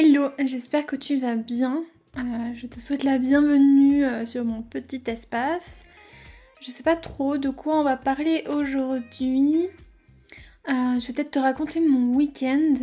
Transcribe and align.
Hello, 0.00 0.30
j'espère 0.38 0.86
que 0.86 0.94
tu 0.94 1.18
vas 1.18 1.34
bien. 1.34 1.82
Euh, 2.16 2.20
je 2.54 2.68
te 2.68 2.78
souhaite 2.78 3.02
la 3.02 3.18
bienvenue 3.18 4.04
euh, 4.04 4.24
sur 4.24 4.44
mon 4.44 4.62
petit 4.62 5.02
espace. 5.08 5.86
Je 6.60 6.70
sais 6.70 6.84
pas 6.84 6.94
trop 6.94 7.36
de 7.36 7.48
quoi 7.48 7.80
on 7.80 7.82
va 7.82 7.96
parler 7.96 8.44
aujourd'hui. 8.48 9.66
Euh, 10.68 11.00
je 11.00 11.06
vais 11.08 11.12
peut-être 11.12 11.32
te 11.32 11.40
raconter 11.40 11.80
mon 11.80 12.14
week-end. 12.14 12.74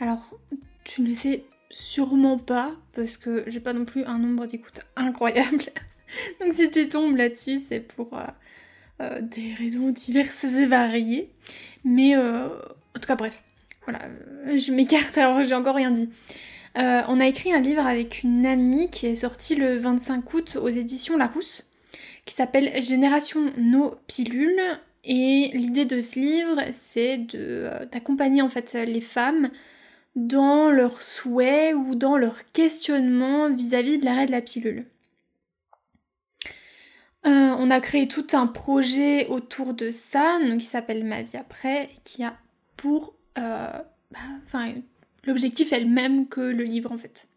alors, 0.00 0.40
tu 0.84 1.02
ne 1.02 1.08
le 1.08 1.14
sais 1.14 1.44
sûrement 1.68 2.38
pas 2.38 2.72
parce 2.96 3.18
que 3.18 3.44
j'ai 3.46 3.60
pas 3.60 3.74
non 3.74 3.84
plus 3.84 4.04
un 4.04 4.20
nombre 4.20 4.46
d'écoutes 4.46 4.80
incroyable. 4.96 5.64
Donc 6.40 6.54
si 6.54 6.70
tu 6.70 6.88
tombes 6.88 7.14
là-dessus, 7.14 7.58
c'est 7.58 7.80
pour 7.80 8.18
des 9.20 9.52
raisons 9.58 9.90
diverses 9.90 10.44
et 10.44 10.64
variées. 10.64 11.28
Mais 11.84 12.16
en 12.16 12.48
tout 12.94 13.06
cas, 13.06 13.16
bref. 13.16 13.42
Voilà, 13.84 14.00
je 14.46 14.72
m'écarte 14.72 15.16
alors 15.18 15.42
j'ai 15.44 15.54
encore 15.54 15.74
rien 15.74 15.90
dit. 15.90 16.08
Euh, 16.78 17.02
on 17.08 17.20
a 17.20 17.26
écrit 17.26 17.52
un 17.52 17.60
livre 17.60 17.86
avec 17.86 18.22
une 18.22 18.46
amie 18.46 18.88
qui 18.90 19.06
est 19.06 19.16
sorti 19.16 19.54
le 19.54 19.76
25 19.76 20.32
août 20.32 20.58
aux 20.60 20.68
éditions 20.68 21.16
Larousse, 21.16 21.70
qui 22.24 22.34
s'appelle 22.34 22.82
Génération 22.82 23.40
No 23.58 23.96
Pilules. 24.06 24.62
Et 25.04 25.50
l'idée 25.52 25.84
de 25.84 26.00
ce 26.00 26.18
livre, 26.18 26.60
c'est 26.70 27.20
euh, 27.34 27.84
d'accompagner 27.86 28.40
en 28.40 28.48
fait 28.48 28.72
les 28.74 29.00
femmes 29.00 29.50
dans 30.14 30.70
leurs 30.70 31.02
souhaits 31.02 31.74
ou 31.74 31.94
dans 31.94 32.16
leurs 32.16 32.50
questionnements 32.52 33.52
vis-à-vis 33.52 33.98
de 33.98 34.04
l'arrêt 34.04 34.26
de 34.26 34.30
la 34.30 34.42
pilule. 34.42 34.86
Euh, 37.24 37.54
on 37.58 37.70
a 37.70 37.80
créé 37.80 38.08
tout 38.08 38.26
un 38.32 38.46
projet 38.46 39.26
autour 39.28 39.74
de 39.74 39.90
ça, 39.90 40.38
qui 40.58 40.64
s'appelle 40.64 41.04
Ma 41.04 41.22
vie 41.22 41.36
après, 41.36 41.88
qui 42.04 42.24
a 42.24 42.36
pour 42.76 43.14
euh, 43.38 43.68
bah, 44.10 44.64
l'objectif 45.24 45.72
est 45.72 45.80
le 45.80 45.88
même 45.88 46.28
que 46.28 46.40
le 46.40 46.64
livre 46.64 46.92
en 46.92 46.98
fait. 46.98 47.28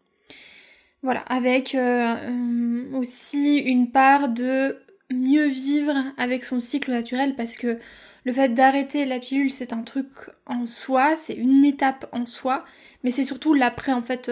Voilà, 1.02 1.20
avec 1.20 1.74
euh, 1.74 1.78
euh, 1.78 2.96
aussi 2.96 3.58
une 3.58 3.90
part 3.90 4.28
de 4.28 4.76
mieux 5.12 5.46
vivre 5.46 5.94
avec 6.16 6.44
son 6.44 6.58
cycle 6.58 6.90
naturel 6.90 7.36
parce 7.36 7.56
que 7.56 7.78
le 8.24 8.32
fait 8.32 8.48
d'arrêter 8.48 9.04
la 9.04 9.20
pilule 9.20 9.50
c'est 9.50 9.72
un 9.72 9.82
truc 9.82 10.08
en 10.46 10.66
soi, 10.66 11.16
c'est 11.16 11.34
une 11.34 11.64
étape 11.64 12.08
en 12.12 12.26
soi, 12.26 12.64
mais 13.04 13.12
c'est 13.12 13.24
surtout 13.24 13.54
l'après 13.54 13.92
en 13.92 14.02
fait 14.02 14.30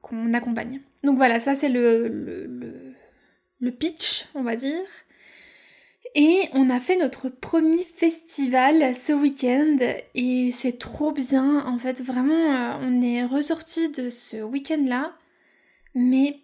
qu'on 0.00 0.32
accompagne. 0.32 0.80
Donc 1.04 1.16
voilà, 1.16 1.40
ça 1.40 1.54
c'est 1.54 1.68
le, 1.68 2.08
le, 2.08 2.94
le, 3.60 3.70
pitch, 3.70 4.26
on 4.34 4.42
va 4.42 4.56
dire. 4.56 4.80
Et 6.14 6.48
on 6.52 6.68
a 6.68 6.78
fait 6.78 6.96
notre 6.96 7.30
premier 7.30 7.82
festival 7.84 8.94
ce 8.94 9.12
week-end 9.12 9.78
et 10.14 10.50
c'est 10.52 10.78
trop 10.78 11.10
bien. 11.12 11.64
En 11.64 11.78
fait, 11.78 12.02
vraiment, 12.02 12.34
euh, 12.34 12.78
on 12.82 13.00
est 13.00 13.24
ressorti 13.24 13.88
de 13.88 14.10
ce 14.10 14.42
week-end-là, 14.42 15.16
mais 15.94 16.40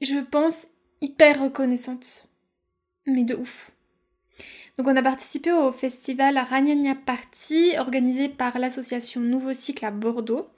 je 0.00 0.18
pense 0.18 0.68
hyper 1.00 1.42
reconnaissante. 1.42 2.28
Mais 3.06 3.24
de 3.24 3.34
ouf. 3.34 3.72
Donc 4.78 4.86
on 4.88 4.96
a 4.96 5.02
participé 5.02 5.52
au 5.52 5.72
festival 5.72 6.36
Ragnagna 6.38 6.94
Party 6.94 7.72
organisé 7.78 8.28
par 8.28 8.58
l'association 8.58 9.20
Nouveau 9.20 9.54
Cycle 9.54 9.84
à 9.84 9.90
Bordeaux. 9.90 10.48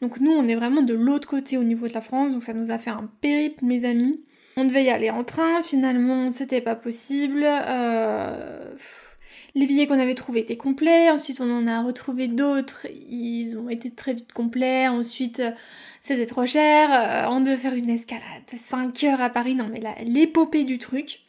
Donc 0.00 0.20
nous 0.20 0.30
on 0.30 0.48
est 0.48 0.54
vraiment 0.54 0.82
de 0.82 0.94
l'autre 0.94 1.28
côté 1.28 1.58
au 1.58 1.64
niveau 1.64 1.86
de 1.86 1.92
la 1.92 2.00
France, 2.00 2.32
donc 2.32 2.42
ça 2.42 2.54
nous 2.54 2.70
a 2.70 2.78
fait 2.78 2.90
un 2.90 3.10
périple 3.20 3.64
mes 3.64 3.84
amis. 3.84 4.24
On 4.60 4.64
devait 4.64 4.82
y 4.82 4.90
aller 4.90 5.08
en 5.08 5.22
train, 5.22 5.62
finalement 5.62 6.32
c'était 6.32 6.60
pas 6.60 6.74
possible. 6.74 7.44
Euh, 7.46 8.74
les 9.54 9.68
billets 9.68 9.86
qu'on 9.86 10.00
avait 10.00 10.16
trouvés 10.16 10.40
étaient 10.40 10.56
complets, 10.56 11.10
ensuite 11.10 11.40
on 11.40 11.48
en 11.48 11.68
a 11.68 11.80
retrouvé 11.80 12.26
d'autres, 12.26 12.84
ils 13.08 13.56
ont 13.56 13.68
été 13.68 13.92
très 13.92 14.14
vite 14.14 14.32
complets, 14.32 14.88
ensuite 14.88 15.40
c'était 16.00 16.26
trop 16.26 16.44
cher, 16.44 16.88
euh, 16.92 17.32
on 17.32 17.40
devait 17.40 17.56
faire 17.56 17.74
une 17.74 17.88
escalade 17.88 18.42
de 18.52 18.58
5 18.58 19.04
heures 19.04 19.20
à 19.20 19.30
Paris, 19.30 19.54
non 19.54 19.70
mais 19.70 19.80
l'épopée 20.04 20.64
du 20.64 20.78
truc. 20.78 21.20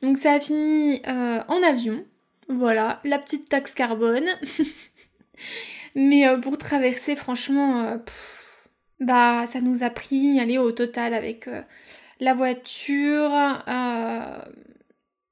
Donc 0.00 0.16
ça 0.16 0.34
a 0.34 0.40
fini 0.40 1.02
euh, 1.08 1.40
en 1.48 1.60
avion, 1.64 2.04
voilà, 2.48 3.00
la 3.02 3.18
petite 3.18 3.48
taxe 3.48 3.74
carbone. 3.74 4.28
mais 5.96 6.26
pour 6.42 6.56
traverser 6.58 7.16
franchement, 7.16 7.98
bah 9.00 9.48
ça 9.48 9.62
nous 9.62 9.82
a 9.82 9.90
pris, 9.90 10.38
aller 10.38 10.58
au 10.58 10.70
total 10.70 11.12
avec 11.12 11.48
la 12.20 12.34
voiture. 12.34 13.30
Euh, 13.68 14.38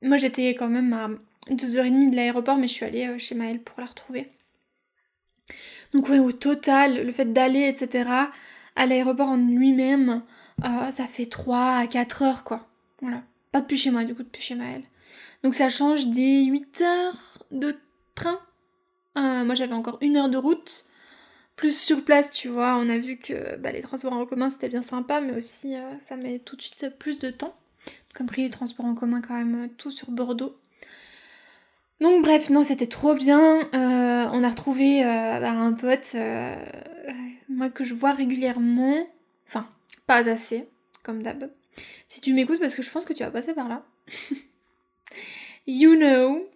moi 0.02 0.16
j'étais 0.16 0.50
quand 0.50 0.68
même 0.68 0.92
à 0.92 1.08
2h30 1.50 2.10
de 2.10 2.16
l'aéroport, 2.16 2.56
mais 2.56 2.68
je 2.68 2.72
suis 2.72 2.84
allée 2.84 3.06
euh, 3.06 3.18
chez 3.18 3.34
Maëlle 3.34 3.60
pour 3.60 3.80
la 3.80 3.86
retrouver. 3.86 4.30
Donc 5.92 6.08
ouais, 6.08 6.18
au 6.18 6.32
total, 6.32 7.04
le 7.04 7.12
fait 7.12 7.32
d'aller, 7.32 7.68
etc., 7.68 8.10
à 8.74 8.86
l'aéroport 8.86 9.28
en 9.28 9.36
lui-même, 9.36 10.22
euh, 10.64 10.90
ça 10.90 11.06
fait 11.06 11.26
3 11.26 11.78
à 11.78 11.86
4 11.86 12.22
heures, 12.22 12.44
quoi. 12.44 12.68
Voilà. 13.00 13.22
Pas 13.52 13.60
depuis 13.60 13.76
chez 13.76 13.90
moi, 13.90 14.04
du 14.04 14.14
coup, 14.14 14.22
depuis 14.22 14.42
chez 14.42 14.54
Maëlle. 14.54 14.82
Donc 15.42 15.54
ça 15.54 15.68
change 15.68 16.08
des 16.08 16.44
8 16.44 16.80
heures 16.82 17.44
de 17.52 17.76
train. 18.14 18.40
moi 19.14 19.54
j'avais 19.54 19.74
encore 19.74 19.98
une 20.00 20.16
heure 20.16 20.28
de 20.28 20.36
route 20.36 20.86
plus 21.56 21.76
sur 21.76 22.04
place, 22.04 22.30
tu 22.30 22.48
vois. 22.48 22.76
On 22.76 22.88
a 22.88 22.98
vu 22.98 23.16
que 23.16 23.56
bah, 23.56 23.72
les 23.72 23.80
transports 23.80 24.12
en 24.12 24.26
commun 24.26 24.50
c'était 24.50 24.68
bien 24.68 24.82
sympa, 24.82 25.20
mais 25.20 25.36
aussi 25.36 25.74
euh, 25.74 25.98
ça 25.98 26.16
met 26.16 26.38
tout 26.38 26.54
de 26.54 26.62
suite 26.62 26.90
plus 26.98 27.18
de 27.18 27.30
temps. 27.30 27.56
Comme 28.14 28.26
pris 28.26 28.42
les 28.42 28.50
transports 28.50 28.86
en 28.86 28.94
commun 28.94 29.20
quand 29.20 29.34
même 29.34 29.64
euh, 29.64 29.68
tout 29.76 29.90
sur 29.90 30.10
Bordeaux. 30.10 30.56
Donc 32.00 32.22
bref, 32.22 32.50
non, 32.50 32.62
c'était 32.62 32.86
trop 32.86 33.14
bien. 33.14 33.60
Euh, 33.74 34.26
on 34.32 34.44
a 34.44 34.50
retrouvé 34.50 35.02
bah, 35.02 35.50
un 35.50 35.72
pote, 35.72 36.14
moi 37.48 37.70
que 37.70 37.84
je 37.84 37.94
vois 37.94 38.12
régulièrement. 38.12 39.08
Enfin, 39.48 39.66
pas 40.06 40.28
assez, 40.28 40.68
comme 41.02 41.22
d'hab. 41.22 41.50
Si 42.06 42.20
tu 42.20 42.34
m'écoutes, 42.34 42.60
parce 42.60 42.74
que 42.74 42.82
je 42.82 42.90
pense 42.90 43.06
que 43.06 43.14
tu 43.14 43.22
vas 43.22 43.30
passer 43.30 43.54
par 43.54 43.68
là. 43.68 43.82
you 45.66 45.94
know. 45.96 46.46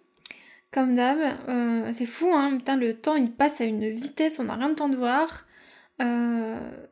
Comme 0.71 0.95
d'hab, 0.95 1.19
euh, 1.49 1.91
c'est 1.91 2.05
fou, 2.05 2.31
hein, 2.33 2.57
putain, 2.57 2.77
le 2.77 2.93
temps 2.93 3.17
il 3.17 3.31
passe 3.31 3.59
à 3.59 3.65
une 3.65 3.89
vitesse, 3.89 4.39
on 4.39 4.45
n'a 4.45 4.55
rien 4.55 4.69
de 4.69 4.75
temps 4.75 4.87
de 4.87 4.95
voir. 4.95 5.45
Euh, 6.01 6.87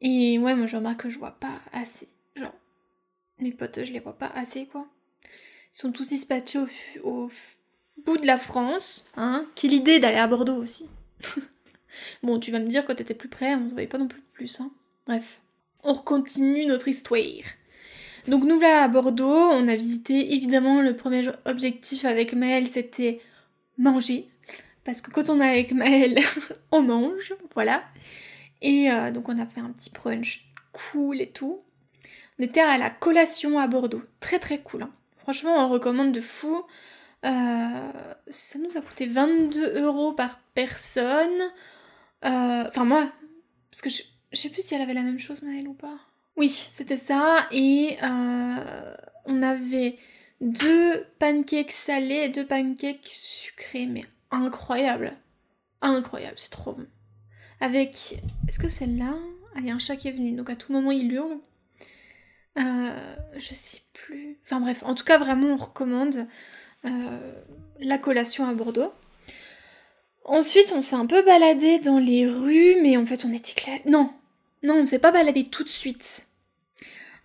et 0.00 0.38
ouais, 0.38 0.54
moi 0.54 0.66
je 0.66 0.76
remarque 0.76 1.02
que 1.02 1.10
je 1.10 1.18
vois 1.18 1.38
pas 1.38 1.60
assez. 1.72 2.08
Genre, 2.34 2.54
mes 3.38 3.52
potes, 3.52 3.84
je 3.84 3.92
les 3.92 4.00
vois 4.00 4.16
pas 4.16 4.32
assez, 4.34 4.66
quoi. 4.66 4.88
Ils 5.24 5.76
sont 5.76 5.92
tous 5.92 6.08
dispatchés 6.08 6.60
au, 7.04 7.30
bout 8.06 8.16
de 8.16 8.26
la 8.26 8.38
France, 8.38 9.06
hein. 9.16 9.46
Quelle 9.54 9.74
idée 9.74 10.00
d'aller 10.00 10.16
à 10.16 10.26
Bordeaux 10.26 10.56
aussi. 10.56 10.88
bon, 12.22 12.38
tu 12.40 12.50
vas 12.52 12.60
me 12.60 12.68
dire 12.68 12.86
quand 12.86 12.94
t'étais 12.94 13.14
plus 13.14 13.28
près, 13.28 13.54
on 13.54 13.68
se 13.68 13.74
voyait 13.74 13.88
pas 13.88 13.98
non 13.98 14.08
plus 14.08 14.22
plus, 14.32 14.60
hein. 14.62 14.70
Bref. 15.06 15.40
On 15.84 15.94
continue 15.94 16.64
notre 16.64 16.88
histoire. 16.88 17.20
Donc 18.28 18.44
nous 18.44 18.58
voilà 18.58 18.82
à 18.82 18.88
Bordeaux, 18.88 19.50
on 19.52 19.68
a 19.68 19.74
visité 19.74 20.34
évidemment 20.34 20.82
le 20.82 20.94
premier 20.94 21.28
objectif 21.46 22.04
avec 22.04 22.34
Maëlle 22.34 22.68
c'était 22.68 23.20
manger. 23.78 24.28
Parce 24.84 25.00
que 25.00 25.10
quand 25.10 25.30
on 25.30 25.40
est 25.40 25.48
avec 25.48 25.72
Maëlle, 25.72 26.18
on 26.70 26.82
mange, 26.82 27.34
voilà. 27.54 27.82
Et 28.60 28.90
euh, 28.90 29.10
donc 29.10 29.30
on 29.30 29.38
a 29.38 29.46
fait 29.46 29.60
un 29.60 29.70
petit 29.70 29.90
brunch 29.90 30.50
cool 30.72 31.22
et 31.22 31.30
tout. 31.30 31.62
On 32.38 32.42
était 32.42 32.60
à 32.60 32.76
la 32.76 32.90
collation 32.90 33.58
à 33.58 33.66
Bordeaux, 33.66 34.02
très 34.20 34.38
très 34.38 34.58
cool. 34.58 34.82
Hein. 34.82 34.92
Franchement 35.16 35.64
on 35.64 35.70
recommande 35.70 36.12
de 36.12 36.20
fou. 36.20 36.62
Euh, 37.24 37.92
ça 38.28 38.58
nous 38.58 38.76
a 38.76 38.82
coûté 38.82 39.06
22 39.06 39.80
euros 39.80 40.12
par 40.12 40.38
personne. 40.54 41.40
Euh, 42.26 42.64
enfin 42.68 42.84
moi, 42.84 43.10
parce 43.70 43.80
que 43.80 43.88
je, 43.88 44.02
je 44.32 44.38
sais 44.38 44.50
plus 44.50 44.60
si 44.60 44.74
elle 44.74 44.82
avait 44.82 44.92
la 44.92 45.02
même 45.02 45.18
chose 45.18 45.42
Maëlle 45.42 45.68
ou 45.68 45.74
pas. 45.74 45.98
Oui, 46.38 46.48
c'était 46.48 46.96
ça. 46.96 47.48
Et 47.50 47.98
euh, 48.00 48.94
on 49.24 49.42
avait 49.42 49.98
deux 50.40 51.04
pancakes 51.18 51.72
salés 51.72 52.26
et 52.26 52.28
deux 52.28 52.46
pancakes 52.46 53.08
sucrés. 53.08 53.86
Mais 53.86 54.04
incroyable. 54.30 55.16
Incroyable, 55.82 56.36
c'est 56.38 56.52
trop 56.52 56.74
bon. 56.74 56.86
Avec... 57.60 58.22
Est-ce 58.46 58.60
que 58.60 58.68
c'est 58.68 58.86
là 58.86 59.16
Ah, 59.56 59.58
il 59.58 59.66
y 59.66 59.70
a 59.72 59.74
un 59.74 59.80
chat 59.80 59.96
qui 59.96 60.06
est 60.06 60.12
venu. 60.12 60.30
Donc 60.30 60.48
à 60.48 60.54
tout 60.54 60.72
moment, 60.72 60.92
il 60.92 61.12
hurle. 61.12 61.38
Euh, 62.56 63.16
je 63.36 63.54
sais 63.54 63.80
plus. 63.92 64.38
Enfin 64.44 64.60
bref, 64.60 64.84
en 64.84 64.94
tout 64.94 65.04
cas, 65.04 65.18
vraiment, 65.18 65.48
on 65.48 65.56
recommande 65.56 66.28
euh, 66.84 67.32
la 67.80 67.98
collation 67.98 68.46
à 68.46 68.54
Bordeaux. 68.54 68.92
Ensuite, 70.24 70.72
on 70.72 70.82
s'est 70.82 70.94
un 70.94 71.06
peu 71.06 71.24
baladé 71.24 71.80
dans 71.80 71.98
les 71.98 72.28
rues, 72.28 72.76
mais 72.80 72.96
en 72.96 73.06
fait, 73.06 73.24
on 73.24 73.32
était 73.32 73.54
clair. 73.54 73.80
Non, 73.86 74.12
non, 74.62 74.76
on 74.76 74.86
s'est 74.86 75.00
pas 75.00 75.10
baladé 75.10 75.44
tout 75.44 75.64
de 75.64 75.68
suite. 75.68 76.27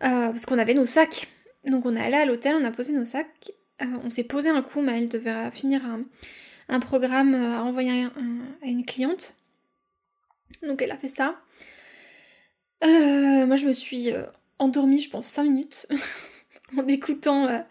Euh, 0.03 0.29
parce 0.31 0.45
qu'on 0.45 0.59
avait 0.59 0.73
nos 0.73 0.85
sacs. 0.85 1.27
Donc 1.65 1.85
on 1.85 1.95
est 1.95 2.01
allé 2.01 2.15
à 2.15 2.25
l'hôtel, 2.25 2.55
on 2.59 2.65
a 2.65 2.71
posé 2.71 2.93
nos 2.93 3.05
sacs. 3.05 3.51
Euh, 3.81 3.85
on 4.03 4.09
s'est 4.09 4.23
posé 4.23 4.49
un 4.49 4.61
coup, 4.61 4.81
mais 4.81 4.97
elle 4.97 5.07
devait 5.07 5.49
finir 5.51 5.81
un, 6.69 6.79
programme 6.79 7.33
euh, 7.33 7.57
à 7.57 7.63
envoyer 7.63 8.05
à 8.05 8.67
une 8.67 8.85
cliente. 8.85 9.35
Donc 10.61 10.81
elle 10.81 10.91
a 10.91 10.97
fait 10.97 11.09
ça. 11.09 11.39
moi 12.81 13.55
je 13.55 13.65
me 13.65 13.73
suis 13.73 14.09
endormie, 14.59 14.99
je 14.99 15.09
pense, 15.09 15.27
5 15.27 15.43
minutes 15.43 15.87
en 16.77 16.87
écoutant 16.87 17.63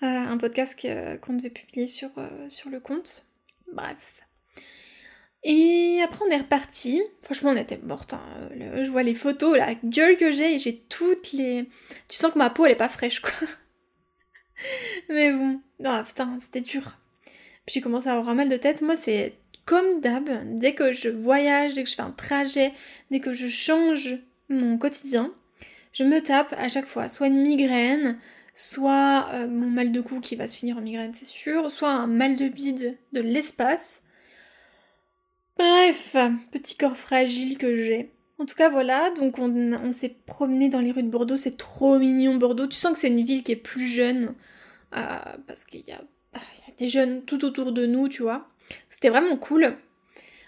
un 0.00 0.38
podcast 0.38 0.78
qu'on 1.20 1.34
devait 1.34 1.50
publier 1.50 1.86
sur, 1.86 2.10
sur 2.48 2.70
le 2.70 2.80
compte. 2.80 3.26
Bref. 3.72 4.21
Et 5.44 6.00
après, 6.04 6.24
on 6.24 6.30
est 6.30 6.38
reparti. 6.38 7.02
Franchement, 7.22 7.50
on 7.50 7.56
était 7.56 7.78
morte. 7.78 8.14
Hein. 8.14 8.20
Je 8.82 8.90
vois 8.90 9.02
les 9.02 9.14
photos, 9.14 9.56
la 9.56 9.74
gueule 9.74 10.16
que 10.16 10.30
j'ai, 10.30 10.54
et 10.54 10.58
j'ai 10.58 10.78
toutes 10.88 11.32
les. 11.32 11.68
Tu 12.08 12.16
sens 12.16 12.32
que 12.32 12.38
ma 12.38 12.50
peau, 12.50 12.64
elle 12.64 12.72
est 12.72 12.76
pas 12.76 12.88
fraîche, 12.88 13.20
quoi. 13.20 13.32
Mais 15.08 15.32
bon. 15.32 15.60
Non, 15.80 16.02
putain, 16.04 16.38
c'était 16.40 16.60
dur. 16.60 16.96
Puis 17.66 17.74
j'ai 17.74 17.80
commencé 17.80 18.08
à 18.08 18.12
avoir 18.12 18.28
un 18.28 18.34
mal 18.34 18.48
de 18.48 18.56
tête. 18.56 18.82
Moi, 18.82 18.96
c'est 18.96 19.36
comme 19.64 20.00
d'hab. 20.00 20.28
Dès 20.56 20.74
que 20.74 20.92
je 20.92 21.08
voyage, 21.08 21.74
dès 21.74 21.82
que 21.82 21.90
je 21.90 21.94
fais 21.94 22.02
un 22.02 22.10
trajet, 22.10 22.72
dès 23.10 23.20
que 23.20 23.32
je 23.32 23.48
change 23.48 24.16
mon 24.48 24.78
quotidien, 24.78 25.34
je 25.92 26.04
me 26.04 26.20
tape 26.20 26.54
à 26.58 26.68
chaque 26.68 26.86
fois 26.86 27.08
soit 27.08 27.26
une 27.26 27.42
migraine, 27.42 28.18
soit 28.54 29.28
euh, 29.34 29.48
mon 29.48 29.68
mal 29.68 29.92
de 29.92 30.00
cou 30.00 30.20
qui 30.20 30.36
va 30.36 30.46
se 30.46 30.56
finir 30.56 30.78
en 30.78 30.80
migraine, 30.80 31.14
c'est 31.14 31.24
sûr, 31.24 31.70
soit 31.70 31.90
un 31.90 32.06
mal 32.06 32.36
de 32.36 32.48
bide 32.48 32.98
de 33.12 33.20
l'espace 33.20 34.02
Bref, 35.58 36.16
petit 36.50 36.76
corps 36.76 36.96
fragile 36.96 37.58
que 37.58 37.76
j'ai. 37.76 38.10
En 38.42 38.44
tout 38.44 38.56
cas, 38.56 38.70
voilà, 38.70 39.10
donc 39.10 39.38
on, 39.38 39.92
s'est 39.92 40.16
promené 40.26 40.68
dans 40.68 40.80
les 40.80 40.90
rues 40.90 41.04
de 41.04 41.08
Bordeaux, 41.08 41.36
c'est 41.36 41.56
trop 41.56 41.98
mignon 42.00 42.34
Bordeaux. 42.34 42.66
Tu 42.66 42.76
sens 42.76 42.94
que 42.94 42.98
c'est 42.98 43.06
une 43.06 43.22
ville 43.22 43.44
qui 43.44 43.52
est 43.52 43.56
plus 43.56 43.86
jeune, 43.86 44.34
euh, 44.96 45.06
parce 45.46 45.64
qu'il 45.64 45.86
y, 45.86 45.92
a 45.92 46.00
des 46.76 46.88
jeunes 46.88 47.22
tout 47.24 47.44
autour 47.44 47.70
de 47.70 47.86
nous, 47.86 48.08
tu 48.08 48.22
vois. 48.22 48.48
C'était 48.88 49.10
vraiment 49.10 49.36
cool. 49.36 49.76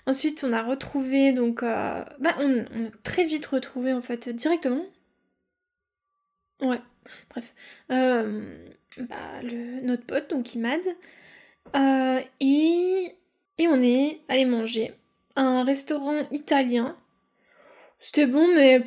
Ensuite, 0.06 0.44
on 0.44 0.52
a 0.52 0.62
retrouvé, 0.64 1.30
donc, 1.30 1.62
euh, 1.62 2.04
bah, 2.18 2.34
on, 2.40 2.62
a 2.62 2.90
très 3.04 3.24
vite 3.26 3.46
retrouvé, 3.46 3.92
en 3.92 4.02
fait, 4.02 4.28
directement. 4.28 4.86
Ouais, 6.62 6.80
bref. 7.30 7.54
Euh, 7.92 8.66
bah, 8.98 9.42
le, 9.44 9.80
notre 9.82 10.04
pote, 10.04 10.30
donc 10.30 10.52
Imad. 10.54 10.80
et, 12.40 13.14
et 13.58 13.68
on 13.68 13.80
est 13.80 14.20
allé 14.28 14.44
manger 14.44 14.94
un 15.36 15.64
restaurant 15.64 16.26
italien. 16.30 16.96
C'était 17.98 18.26
bon, 18.26 18.54
mais 18.54 18.82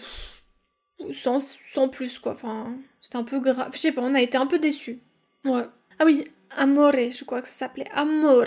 sans, 1.11 1.39
sans, 1.39 1.89
plus, 1.89 2.19
quoi. 2.19 2.33
Enfin, 2.33 2.77
c'était 3.01 3.17
un 3.17 3.23
peu 3.23 3.39
grave. 3.39 3.71
Je 3.73 3.77
sais 3.77 3.91
pas, 3.91 4.01
on 4.01 4.13
a 4.13 4.21
été 4.21 4.37
un 4.37 4.47
peu 4.47 4.59
déçus. 4.59 4.99
Ouais. 5.45 5.63
Ah 5.99 6.05
oui, 6.05 6.25
Amore, 6.51 6.93
je 6.93 7.23
crois 7.23 7.41
que 7.41 7.47
ça 7.47 7.53
s'appelait 7.53 7.89
Amore. 7.91 8.45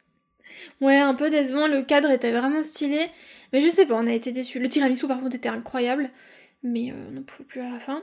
ouais, 0.80 0.98
un 0.98 1.14
peu 1.14 1.30
décevant. 1.30 1.68
Le 1.68 1.82
cadre 1.82 2.10
était 2.10 2.32
vraiment 2.32 2.62
stylé. 2.62 3.06
Mais 3.52 3.60
je 3.60 3.68
sais 3.68 3.86
pas, 3.86 3.94
on 3.94 4.06
a 4.06 4.12
été 4.12 4.32
déçus. 4.32 4.60
Le 4.60 4.68
tiramisu, 4.68 5.06
par 5.06 5.20
contre, 5.20 5.36
était 5.36 5.48
incroyable. 5.48 6.10
Mais 6.62 6.90
euh, 6.92 7.08
on 7.08 7.12
ne 7.12 7.20
pouvait 7.20 7.44
plus 7.44 7.60
à 7.60 7.70
la 7.70 7.80
fin. 7.80 8.02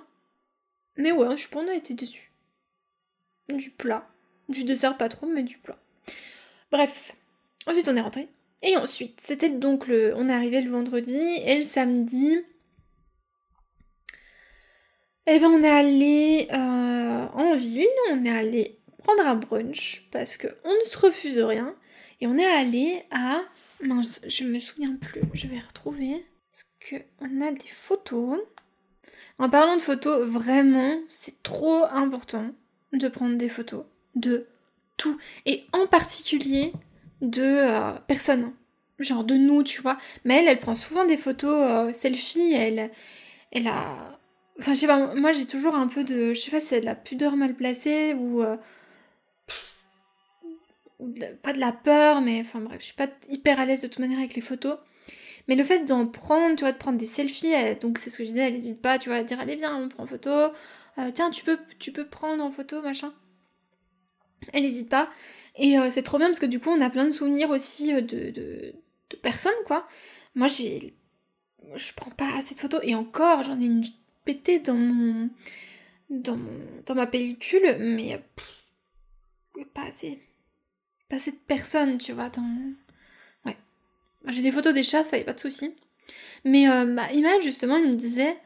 Mais 0.98 1.12
ouais, 1.12 1.36
je 1.38 1.44
sais 1.44 1.50
pas, 1.50 1.60
on 1.60 1.68
a 1.68 1.74
été 1.74 1.94
déçus. 1.94 2.32
Du 3.50 3.72
plat. 3.72 4.08
Du 4.48 4.64
dessert, 4.64 4.98
pas 4.98 5.10
trop, 5.10 5.28
mais 5.28 5.44
du 5.44 5.58
plat. 5.58 5.80
Bref. 6.72 7.14
Ensuite, 7.70 7.88
on 7.88 7.96
est 7.96 8.02
rentré. 8.02 8.28
Et 8.64 8.76
ensuite, 8.78 9.22
c'était 9.24 9.52
donc 9.52 9.88
le. 9.88 10.14
On 10.16 10.28
est 10.28 10.34
arrivé 10.34 10.60
le 10.62 10.72
vendredi 10.72 11.20
et 11.46 11.56
le 11.56 11.62
samedi. 11.62 12.40
Eh 15.28 15.40
ben, 15.40 15.46
on 15.46 15.62
est 15.62 15.70
allé 15.70 16.48
euh, 16.52 17.28
en 17.34 17.56
ville, 17.56 17.86
on 18.10 18.24
est 18.24 18.32
allé 18.32 18.80
prendre 18.98 19.24
un 19.24 19.36
brunch 19.36 20.08
parce 20.12 20.36
qu'on 20.38 20.48
ne 20.48 20.90
se 20.90 20.98
refuse 20.98 21.38
rien. 21.38 21.76
Et 22.22 22.28
on 22.28 22.38
est 22.40 22.46
allé 22.46 23.04
à. 23.12 23.42
Mince, 23.82 24.22
je 24.28 24.44
me 24.46 24.60
souviens 24.60 24.96
plus, 24.96 25.22
je 25.34 25.46
vais 25.46 25.60
retrouver. 25.60 26.26
Parce 26.52 26.66
qu'on 26.90 27.42
a 27.42 27.52
des 27.52 27.70
photos. 27.70 28.40
En 29.38 29.48
parlant 29.48 29.78
de 29.78 29.82
photos, 29.82 30.28
vraiment, 30.28 31.00
c'est 31.08 31.42
trop 31.44 31.84
important 31.92 32.52
de 32.94 33.08
prendre 33.08 33.38
des 33.38 33.48
photos 33.48 33.86
de 34.16 34.48
tout. 34.98 35.18
Et 35.46 35.66
en 35.72 35.86
particulier 35.86 36.74
de 37.22 37.44
euh, 37.44 37.92
personnes, 38.08 38.52
genre 39.00 39.24
de 39.24 39.36
nous, 39.36 39.64
tu 39.64 39.82
vois. 39.82 39.98
Mais 40.26 40.36
elle, 40.36 40.48
elle 40.48 40.60
prend 40.60 40.76
souvent 40.76 41.06
des 41.06 41.18
photos 41.18 41.70
euh, 41.70 41.94
selfie, 41.94 42.54
elle, 42.54 42.92
elle 43.52 43.68
a... 43.68 44.20
Enfin, 44.60 44.74
je 44.74 44.80
sais 44.80 44.88
pas, 44.88 45.16
moi 45.16 45.32
j'ai 45.32 45.46
toujours 45.46 45.76
un 45.76 45.88
peu 45.88 46.04
de... 46.04 46.34
Je 46.34 46.40
sais 46.40 46.52
pas 46.52 46.60
si 46.60 46.68
c'est 46.68 46.82
de 46.82 46.86
la 46.86 46.96
pudeur 46.96 47.36
mal 47.36 47.54
placée 47.56 48.14
ou... 48.14 48.42
Euh, 48.42 48.58
pas 51.42 51.54
de 51.54 51.60
la 51.60 51.72
peur, 51.72 52.22
mais 52.22 52.42
enfin 52.42 52.60
bref, 52.60 52.78
je 52.82 52.86
suis 52.88 52.96
pas 52.96 53.08
hyper 53.30 53.58
à 53.60 53.66
l'aise 53.66 53.82
de 53.82 53.88
toute 53.88 54.00
manière 54.00 54.20
avec 54.20 54.36
les 54.36 54.42
photos. 54.42 54.78
Mais 55.48 55.56
le 55.56 55.64
fait 55.64 55.86
d'en 55.86 56.06
prendre, 56.06 56.56
tu 56.58 56.64
vois, 56.64 56.74
de 56.74 56.78
prendre 56.78 56.98
des 56.98 57.06
selfies, 57.06 57.54
donc 57.82 57.98
c'est 57.98 58.10
ce 58.10 58.18
que 58.18 58.26
je 58.26 58.30
disais, 58.32 58.48
elle 58.48 58.54
n'hésite 58.54 58.82
pas, 58.82 59.00
tu 59.00 59.10
vois, 59.10 59.20
à 59.20 59.24
dire 59.24 59.40
allez 59.40 59.56
viens, 59.56 59.76
on 59.78 59.88
prend 59.88 60.06
photo. 60.06 60.30
tiens, 61.14 61.30
tu 61.32 61.46
peux, 61.46 61.58
tu 61.80 61.94
peux 61.94 62.06
prendre 62.06 62.44
en 62.44 62.52
photo, 62.52 62.82
machin. 62.82 63.14
Elle 64.54 64.64
n'hésite 64.64 64.90
pas. 64.90 65.10
Et 65.56 65.78
euh, 65.78 65.90
c'est 65.92 66.04
trop 66.04 66.18
bien 66.18 66.28
parce 66.28 66.40
que 66.40 66.46
du 66.46 66.60
coup, 66.60 66.70
on 66.70 66.82
a 66.82 66.90
plein 66.90 67.06
de 67.06 67.12
souvenirs 67.12 67.50
aussi 67.50 67.94
euh, 67.94 68.02
de, 68.02 68.32
de, 68.32 68.74
personnes, 69.22 69.52
quoi. 69.66 69.88
Moi, 70.36 70.48
j'ai. 70.48 70.94
Je 71.76 71.94
prends 71.94 72.12
pas 72.12 72.30
assez 72.36 72.56
de 72.56 72.60
photos. 72.60 72.80
Et 72.84 72.96
encore, 72.96 73.44
j'en 73.44 73.60
ai 73.60 73.66
une 73.66 73.86
pétée 74.26 74.60
dans 74.60 74.76
mon. 74.76 75.30
Dans, 76.10 76.38
mon, 76.38 76.60
dans 76.86 76.96
ma 76.96 77.08
pellicule, 77.08 77.78
mais. 77.80 78.22
pas 79.74 79.84
assez. 79.84 80.20
Pas 81.10 81.18
assez 81.18 81.32
de 81.32 81.38
personnes, 81.48 81.98
tu 81.98 82.14
vois. 82.14 82.30
Dans... 82.30 82.74
Ouais. 83.46 83.58
J'ai 84.28 84.42
des 84.42 84.52
photos 84.52 84.74
des 84.74 84.84
chats, 84.84 85.04
ça 85.04 85.18
y 85.18 85.22
a 85.22 85.26
pas 85.26 85.34
de 85.34 85.40
souci. 85.40 85.76
Mais 86.46 86.70
euh, 86.70 86.86
ma 86.86 87.12
image, 87.12 87.44
justement, 87.44 87.78
il 87.78 87.90
me 87.90 87.96
disait. 87.96 88.38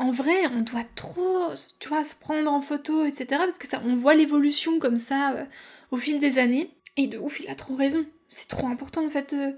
En 0.00 0.10
vrai, 0.10 0.46
on 0.54 0.62
doit 0.62 0.84
trop, 0.94 1.50
tu 1.78 1.88
vois, 1.88 2.04
se 2.04 2.14
prendre 2.14 2.50
en 2.50 2.62
photo, 2.62 3.04
etc. 3.04 3.26
Parce 3.32 3.58
que 3.58 3.68
ça, 3.68 3.82
on 3.84 3.94
voit 3.94 4.14
l'évolution 4.14 4.78
comme 4.78 4.96
ça 4.96 5.34
euh, 5.34 5.44
au 5.90 5.98
fil 5.98 6.18
des 6.18 6.38
années. 6.38 6.74
Et 6.96 7.06
de 7.06 7.18
ouf, 7.18 7.38
il 7.40 7.50
a 7.50 7.54
trop 7.54 7.76
raison. 7.76 8.06
C'est 8.26 8.48
trop 8.48 8.66
important 8.68 9.04
en 9.04 9.10
fait 9.10 9.34
euh, 9.34 9.52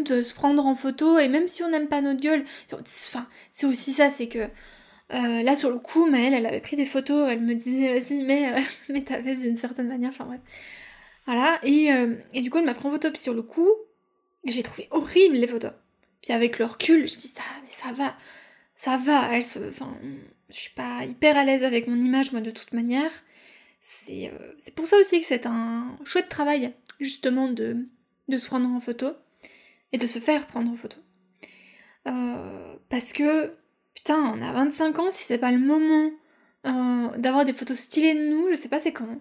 de 0.00 0.22
se 0.22 0.34
prendre 0.34 0.64
en 0.64 0.76
photo. 0.76 1.18
Et 1.18 1.26
même 1.26 1.48
si 1.48 1.64
on 1.64 1.70
n'aime 1.70 1.88
pas 1.88 2.00
notre 2.00 2.20
gueule, 2.20 2.44
enfin, 2.72 3.26
c'est 3.50 3.66
aussi 3.66 3.92
ça, 3.92 4.08
c'est 4.08 4.28
que 4.28 4.38
euh, 4.38 5.42
là 5.42 5.56
sur 5.56 5.70
le 5.70 5.80
coup, 5.80 6.06
Maëlle, 6.06 6.32
elle 6.32 6.46
avait 6.46 6.60
pris 6.60 6.76
des 6.76 6.86
photos. 6.86 7.28
Elle 7.28 7.40
me 7.40 7.54
disait, 7.54 7.98
vas-y, 7.98 8.22
mets, 8.22 8.64
ta 9.04 9.18
veste 9.18 9.42
d'une 9.42 9.56
certaine 9.56 9.88
manière. 9.88 10.10
Enfin 10.10 10.26
bref. 10.26 10.40
Voilà. 11.26 11.58
Et, 11.64 11.88
et 12.34 12.40
du 12.40 12.50
coup, 12.50 12.58
elle 12.58 12.66
m'a 12.66 12.74
pris 12.74 12.86
en 12.86 12.92
photo. 12.92 13.10
Puis 13.10 13.20
sur 13.20 13.34
le 13.34 13.42
coup, 13.42 13.68
j'ai 14.44 14.62
trouvé 14.62 14.86
horrible 14.92 15.34
les 15.34 15.48
photos. 15.48 15.72
Puis 16.22 16.32
avec 16.32 16.60
le 16.60 16.66
recul, 16.66 17.08
je 17.08 17.16
dis 17.16 17.28
ça, 17.28 17.42
mais 17.64 17.70
ça 17.70 17.92
va 17.92 18.14
ça 18.78 18.96
va, 18.96 19.34
elle 19.34 19.44
se, 19.44 19.58
enfin, 19.58 19.98
je 20.48 20.54
suis 20.54 20.74
pas 20.74 21.04
hyper 21.04 21.36
à 21.36 21.44
l'aise 21.44 21.64
avec 21.64 21.88
mon 21.88 22.00
image, 22.00 22.30
moi, 22.30 22.40
de 22.40 22.52
toute 22.52 22.72
manière. 22.72 23.10
C'est 23.80 24.32
euh, 24.32 24.70
pour 24.76 24.86
ça 24.86 24.96
aussi 24.98 25.20
que 25.20 25.26
c'est 25.26 25.46
un 25.46 25.96
chouette 26.04 26.28
travail, 26.28 26.72
justement, 27.00 27.48
de, 27.48 27.88
de 28.28 28.38
se 28.38 28.46
prendre 28.46 28.68
en 28.68 28.78
photo 28.78 29.08
et 29.90 29.98
de 29.98 30.06
se 30.06 30.20
faire 30.20 30.46
prendre 30.46 30.70
en 30.70 30.76
photo. 30.76 30.98
Euh, 32.06 32.76
parce 32.88 33.12
que, 33.12 33.52
putain, 33.96 34.16
on 34.16 34.40
a 34.40 34.52
25 34.52 34.96
ans, 35.00 35.10
si 35.10 35.24
c'est 35.24 35.38
pas 35.38 35.50
le 35.50 35.58
moment 35.58 36.12
euh, 36.66 37.18
d'avoir 37.18 37.44
des 37.44 37.54
photos 37.54 37.80
stylées 37.80 38.14
de 38.14 38.28
nous, 38.28 38.48
je 38.48 38.54
sais 38.54 38.68
pas 38.68 38.78
c'est 38.78 38.92
quand. 38.92 39.20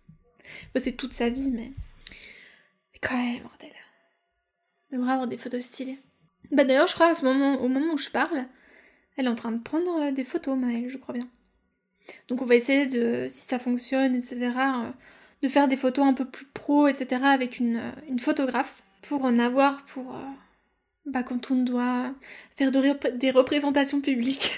c'est 0.76 0.96
toute 0.96 1.12
sa 1.12 1.28
vie, 1.28 1.50
mais... 1.52 1.72
mais 2.92 2.98
quand 3.02 3.18
même, 3.18 3.42
bordel. 3.42 3.68
Devrait 4.92 5.12
avoir 5.12 5.28
des 5.28 5.36
photos 5.36 5.62
stylées. 5.62 5.98
Bah 6.52 6.64
d'ailleurs, 6.64 6.86
je 6.86 6.94
crois 6.94 7.14
ce 7.14 7.22
moment, 7.22 7.60
au 7.60 7.68
moment 7.68 7.92
où 7.92 7.98
je 7.98 8.08
parle, 8.08 8.48
elle 9.18 9.26
est 9.26 9.30
en 9.30 9.34
train 9.34 9.52
de 9.52 9.60
prendre 9.60 10.00
euh, 10.00 10.12
des 10.12 10.24
photos, 10.24 10.56
Maëlle, 10.56 10.88
je 10.88 10.96
crois 10.96 11.12
bien. 11.12 11.28
Donc 12.28 12.40
on 12.40 12.46
va 12.46 12.54
essayer 12.54 12.86
de, 12.86 13.26
si 13.28 13.40
ça 13.40 13.58
fonctionne, 13.58 14.14
etc., 14.14 14.52
euh, 14.56 14.90
de 15.42 15.48
faire 15.48 15.68
des 15.68 15.76
photos 15.76 16.06
un 16.06 16.14
peu 16.14 16.24
plus 16.24 16.46
pro, 16.46 16.86
etc., 16.86 17.22
avec 17.24 17.58
une, 17.58 17.76
euh, 17.76 17.90
une 18.08 18.20
photographe, 18.20 18.82
pour 19.02 19.24
en 19.24 19.38
avoir 19.38 19.84
pour... 19.84 20.16
bah, 21.06 21.22
quand 21.22 21.50
on 21.50 21.56
doit 21.56 22.14
faire 22.56 22.70
des 22.72 23.30
représentations 23.30 24.00
publiques. 24.00 24.56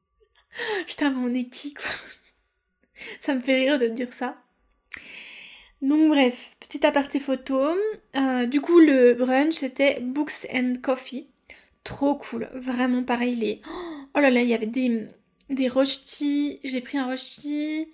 Putain, 0.86 1.10
mais 1.10 1.30
on 1.30 1.34
est 1.34 1.48
qui, 1.48 1.74
quoi? 1.74 1.84
Ça 3.20 3.34
me 3.34 3.40
fait 3.40 3.56
rire 3.56 3.78
de 3.78 3.88
dire 3.88 4.12
ça. 4.12 4.36
Donc 5.80 6.08
bref, 6.08 6.50
petit 6.60 6.84
aparté 6.84 7.18
photo. 7.18 7.58
du 8.48 8.60
coup, 8.60 8.78
le 8.78 9.14
brunch, 9.14 9.54
c'était 9.54 10.00
Books 10.00 10.46
and 10.52 10.74
Coffee. 10.82 11.30
Trop 11.84 12.14
cool, 12.16 12.48
vraiment 12.54 13.02
pareil. 13.02 13.34
Les... 13.36 13.62
Oh 14.14 14.20
là 14.20 14.30
là, 14.30 14.42
il 14.42 14.48
y 14.48 14.54
avait 14.54 14.66
des, 14.66 15.08
des 15.48 15.68
J'ai 16.64 16.80
pris 16.80 16.98
un 16.98 17.06
rosti 17.06 17.86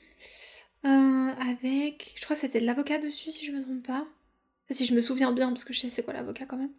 euh, 0.84 1.30
avec. 1.50 2.12
Je 2.16 2.24
crois 2.24 2.36
que 2.36 2.40
c'était 2.40 2.60
de 2.60 2.66
l'avocat 2.66 2.98
dessus, 2.98 3.32
si 3.32 3.46
je 3.46 3.52
me 3.52 3.62
trompe 3.62 3.86
pas. 3.86 4.06
si 4.70 4.86
je 4.86 4.94
me 4.94 5.02
souviens 5.02 5.32
bien, 5.32 5.48
parce 5.48 5.64
que 5.64 5.72
je 5.72 5.80
sais 5.80 5.90
c'est 5.90 6.02
quoi 6.02 6.14
l'avocat 6.14 6.46
quand 6.46 6.56
même. 6.56 6.72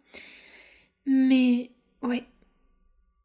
Mais 1.06 1.70
ouais, 2.02 2.24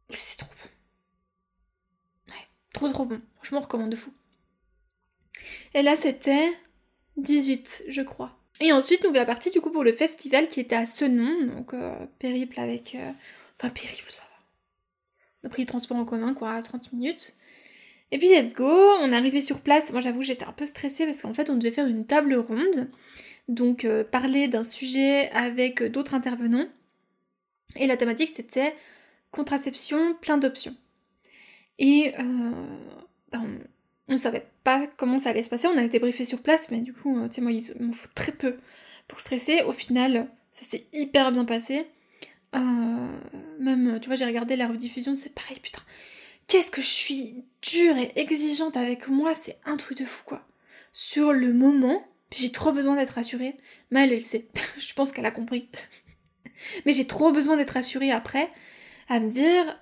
c'est 0.09 0.37
trop 0.37 0.49
bon. 0.51 2.33
Ouais, 2.33 2.47
trop 2.73 2.89
trop 2.89 3.05
bon. 3.05 3.21
Franchement, 3.33 3.59
on 3.59 3.63
recommande 3.63 3.89
de 3.89 3.95
fou. 3.95 4.13
Et 5.73 5.81
là, 5.81 5.95
c'était 5.95 6.51
18, 7.17 7.85
je 7.89 8.01
crois. 8.01 8.37
Et 8.59 8.71
ensuite, 8.71 9.03
nouvelle 9.03 9.25
partie 9.25 9.51
du 9.51 9.61
coup 9.61 9.71
pour 9.71 9.83
le 9.83 9.91
festival 9.91 10.47
qui 10.47 10.59
était 10.59 10.75
à 10.75 10.85
ce 10.85 11.05
nom, 11.05 11.45
donc 11.55 11.73
euh, 11.73 12.05
périple 12.19 12.59
avec 12.59 12.95
euh, 12.95 13.11
Enfin, 13.59 13.69
périple, 13.69 14.09
ça 14.11 14.23
va. 14.23 14.29
On 15.43 15.47
a 15.47 15.49
pris 15.49 15.63
le 15.63 15.67
transport 15.67 15.97
en 15.97 16.05
commun, 16.05 16.33
quoi, 16.33 16.51
à 16.53 16.61
30 16.61 16.93
minutes. 16.93 17.35
Et 18.11 18.17
puis, 18.17 18.29
let's 18.29 18.53
go, 18.53 18.65
on 18.65 19.11
est 19.11 19.15
arrivé 19.15 19.41
sur 19.41 19.61
place. 19.61 19.91
Moi, 19.91 20.01
j'avoue, 20.01 20.21
j'étais 20.21 20.45
un 20.45 20.53
peu 20.53 20.65
stressée 20.65 21.05
parce 21.05 21.21
qu'en 21.21 21.33
fait, 21.33 21.49
on 21.49 21.55
devait 21.55 21.71
faire 21.71 21.87
une 21.87 22.05
table 22.05 22.35
ronde 22.35 22.89
donc 23.49 23.85
parler 24.11 24.47
d'un 24.47 24.63
sujet 24.63 25.29
avec 25.31 25.83
d'autres 25.83 26.13
intervenants. 26.13 26.67
Et 27.75 27.87
la 27.87 27.97
thématique 27.97 28.29
c'était 28.29 28.73
contraception, 29.31 30.15
plein 30.15 30.37
d'options. 30.37 30.75
Et 31.79 32.13
ben, 33.31 33.59
on 34.07 34.13
ne 34.13 34.17
savait 34.17 34.45
pas 34.63 34.87
comment 34.95 35.19
ça 35.19 35.31
allait 35.31 35.43
se 35.43 35.49
passer, 35.49 35.67
on 35.67 35.77
a 35.77 35.83
été 35.83 35.99
briefé 35.99 36.23
sur 36.23 36.41
place, 36.41 36.71
mais 36.71 36.79
du 36.79 36.93
coup, 36.93 37.19
tu 37.27 37.35
sais, 37.35 37.41
moi, 37.41 37.51
il 37.51 37.63
m'en 37.81 37.93
faut 37.93 38.07
très 38.15 38.31
peu 38.31 38.57
pour 39.07 39.19
stresser. 39.19 39.61
Au 39.63 39.73
final, 39.73 40.29
ça 40.51 40.63
s'est 40.63 40.85
hyper 40.93 41.31
bien 41.31 41.45
passé. 41.45 41.85
Euh, 42.55 43.19
même, 43.59 43.99
tu 43.99 44.07
vois, 44.07 44.15
j'ai 44.15 44.25
regardé 44.25 44.55
la 44.55 44.67
rediffusion, 44.67 45.15
c'est 45.15 45.33
pareil, 45.33 45.59
putain. 45.59 45.81
Qu'est-ce 46.47 46.71
que 46.71 46.81
je 46.81 46.87
suis 46.87 47.45
dure 47.61 47.97
et 47.97 48.11
exigeante 48.15 48.77
avec 48.77 49.07
moi, 49.07 49.33
c'est 49.33 49.57
un 49.65 49.77
truc 49.77 49.97
de 49.97 50.05
fou, 50.05 50.23
quoi. 50.25 50.45
Sur 50.91 51.33
le 51.33 51.53
moment, 51.53 52.05
j'ai 52.31 52.51
trop 52.51 52.71
besoin 52.71 52.95
d'être 52.95 53.11
rassurée. 53.11 53.55
Elle, 53.91 54.13
elle 54.13 54.21
sait. 54.21 54.47
je 54.77 54.93
pense 54.93 55.11
qu'elle 55.11 55.25
a 55.25 55.31
compris. 55.31 55.69
mais 56.85 56.91
j'ai 56.91 57.07
trop 57.07 57.31
besoin 57.31 57.57
d'être 57.57 57.71
rassurée 57.71 58.11
après, 58.11 58.51
à 59.09 59.19
me 59.19 59.29
dire, 59.29 59.79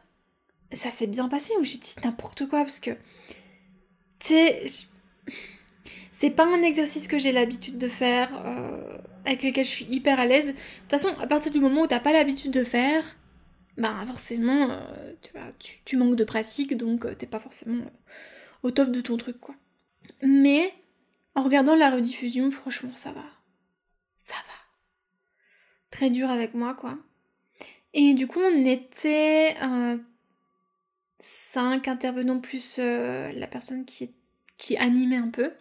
ça 0.71 0.89
s'est 0.89 1.07
bien 1.07 1.27
passé 1.27 1.53
ou 1.59 1.63
j'ai 1.63 1.77
dit 1.77 1.95
n'importe 2.03 2.47
quoi, 2.47 2.61
parce 2.61 2.79
que, 2.79 2.91
tu 4.19 4.27
sais, 4.27 4.65
c'est 6.11 6.29
pas 6.29 6.45
un 6.45 6.61
exercice 6.61 7.07
que 7.07 7.17
j'ai 7.17 7.31
l'habitude 7.31 7.77
de 7.77 7.87
faire. 7.87 8.29
Euh, 8.45 8.97
avec 9.25 9.43
lesquels 9.43 9.65
je 9.65 9.69
suis 9.69 9.85
hyper 9.85 10.19
à 10.19 10.25
l'aise. 10.25 10.47
De 10.47 10.51
toute 10.53 10.89
façon, 10.89 11.09
à 11.19 11.27
partir 11.27 11.51
du 11.51 11.59
moment 11.59 11.81
où 11.81 11.87
t'as 11.87 11.99
pas 11.99 12.13
l'habitude 12.13 12.51
de 12.51 12.63
faire, 12.63 13.17
ben 13.77 14.05
forcément, 14.05 14.71
euh, 14.71 15.51
tu, 15.85 15.97
manques 15.97 16.15
de 16.15 16.23
pratique, 16.23 16.75
donc 16.75 17.05
euh, 17.05 17.15
t'es 17.15 17.25
pas 17.25 17.39
forcément 17.39 17.83
au 18.63 18.71
top 18.71 18.91
de 18.91 19.01
ton 19.01 19.17
truc, 19.17 19.39
quoi. 19.39 19.55
Mais, 20.21 20.73
en 21.35 21.43
regardant 21.43 21.75
la 21.75 21.89
rediffusion, 21.89 22.51
franchement, 22.51 22.91
ça 22.95 23.11
va. 23.11 23.23
Ça 24.25 24.35
va. 24.35 24.53
Très 25.89 26.09
dur 26.09 26.29
avec 26.29 26.53
moi, 26.53 26.73
quoi. 26.73 26.97
Et 27.93 28.13
du 28.13 28.27
coup, 28.27 28.39
on 28.39 28.65
était 28.65 29.55
euh, 29.63 29.97
cinq 31.19 31.87
intervenants 31.87 32.39
plus 32.39 32.77
la 32.77 33.47
personne 33.47 33.85
qui, 33.85 34.13
qui 34.57 34.77
animait 34.77 35.17
un 35.17 35.29
peu. 35.29 35.51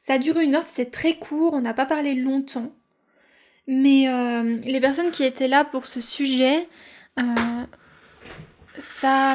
Ça 0.00 0.14
a 0.14 0.18
duré 0.18 0.44
une 0.44 0.54
heure, 0.56 0.62
c'est 0.64 0.90
très 0.90 1.16
court, 1.16 1.54
on 1.54 1.60
n'a 1.60 1.74
pas 1.74 1.86
parlé 1.86 2.14
longtemps. 2.14 2.72
Mais 3.66 4.08
euh, 4.08 4.58
les 4.64 4.80
personnes 4.80 5.10
qui 5.10 5.24
étaient 5.24 5.48
là 5.48 5.64
pour 5.64 5.86
ce 5.86 6.00
sujet, 6.00 6.68
euh, 7.20 7.64
ça. 8.78 9.34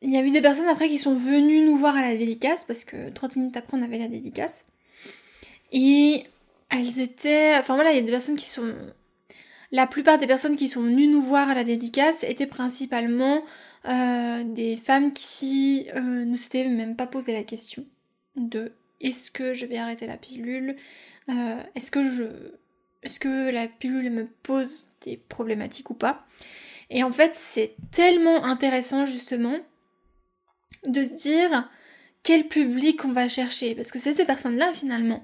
Il 0.00 0.10
y 0.10 0.16
a 0.16 0.22
eu 0.22 0.30
des 0.30 0.40
personnes 0.40 0.68
après 0.68 0.88
qui 0.88 0.98
sont 0.98 1.16
venues 1.16 1.62
nous 1.62 1.76
voir 1.76 1.96
à 1.96 2.02
la 2.02 2.16
dédicace, 2.16 2.64
parce 2.64 2.84
que 2.84 3.10
30 3.10 3.34
minutes 3.36 3.56
après 3.56 3.76
on 3.76 3.82
avait 3.82 3.98
la 3.98 4.06
dédicace. 4.06 4.64
Et 5.72 6.22
elles 6.70 7.00
étaient. 7.00 7.56
Enfin 7.58 7.74
voilà, 7.74 7.90
il 7.90 7.96
y 7.96 7.98
a 7.98 8.02
des 8.02 8.10
personnes 8.10 8.36
qui 8.36 8.46
sont. 8.46 8.72
La 9.70 9.86
plupart 9.86 10.18
des 10.18 10.26
personnes 10.26 10.56
qui 10.56 10.68
sont 10.68 10.82
venues 10.82 11.08
nous 11.08 11.20
voir 11.20 11.50
à 11.50 11.54
la 11.54 11.64
dédicace 11.64 12.22
étaient 12.22 12.46
principalement 12.46 13.42
euh, 13.86 14.44
des 14.44 14.76
femmes 14.78 15.12
qui 15.12 15.88
ne 15.94 16.34
s'étaient 16.36 16.68
même 16.68 16.96
pas 16.96 17.06
posé 17.06 17.34
la 17.34 17.42
question 17.42 17.84
de 18.36 18.72
est-ce 19.00 19.30
que 19.30 19.54
je 19.54 19.66
vais 19.66 19.78
arrêter 19.78 20.06
la 20.06 20.16
pilule 20.16 20.76
euh, 21.30 21.62
Est-ce 21.74 21.90
que 21.90 22.10
je. 22.10 22.24
Est-ce 23.02 23.20
que 23.20 23.50
la 23.50 23.68
pilule 23.68 24.10
me 24.10 24.26
pose 24.26 24.88
des 25.02 25.16
problématiques 25.16 25.90
ou 25.90 25.94
pas 25.94 26.26
Et 26.90 27.04
en 27.04 27.12
fait, 27.12 27.32
c'est 27.34 27.76
tellement 27.92 28.44
intéressant 28.44 29.06
justement 29.06 29.56
de 30.84 31.02
se 31.04 31.12
dire 31.14 31.70
quel 32.24 32.48
public 32.48 33.04
on 33.04 33.12
va 33.12 33.28
chercher. 33.28 33.74
Parce 33.74 33.92
que 33.92 33.98
c'est 34.00 34.12
ces 34.12 34.24
personnes-là 34.24 34.72
finalement. 34.74 35.22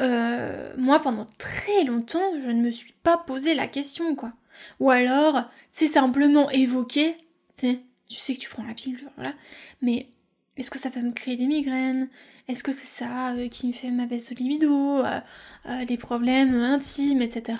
Euh, 0.00 0.74
moi, 0.76 1.00
pendant 1.00 1.26
très 1.38 1.84
longtemps, 1.84 2.40
je 2.42 2.50
ne 2.50 2.60
me 2.60 2.70
suis 2.70 2.94
pas 3.02 3.16
posé 3.16 3.54
la 3.54 3.66
question, 3.66 4.14
quoi. 4.14 4.32
Ou 4.80 4.90
alors, 4.90 5.50
c'est 5.72 5.86
simplement 5.86 6.50
évoqué, 6.50 7.16
tu 7.56 7.76
sais 8.08 8.34
que 8.34 8.40
tu 8.40 8.48
prends 8.48 8.64
la 8.64 8.74
pilule, 8.74 9.08
voilà. 9.16 9.34
Mais 9.82 10.08
est-ce 10.56 10.70
que 10.70 10.78
ça 10.78 10.90
peut 10.90 11.00
me 11.00 11.12
créer 11.12 11.36
des 11.36 11.46
migraines? 11.46 12.08
Est-ce 12.48 12.62
que 12.62 12.72
c'est 12.72 12.86
ça 12.86 13.32
euh, 13.34 13.48
qui 13.48 13.66
me 13.66 13.72
fait 13.72 13.90
ma 13.90 14.06
baisse 14.06 14.30
de 14.30 14.36
libido 14.36 14.98
euh, 15.00 15.20
euh, 15.68 15.84
Des 15.84 15.96
problèmes 15.96 16.54
intimes, 16.54 17.22
etc. 17.22 17.58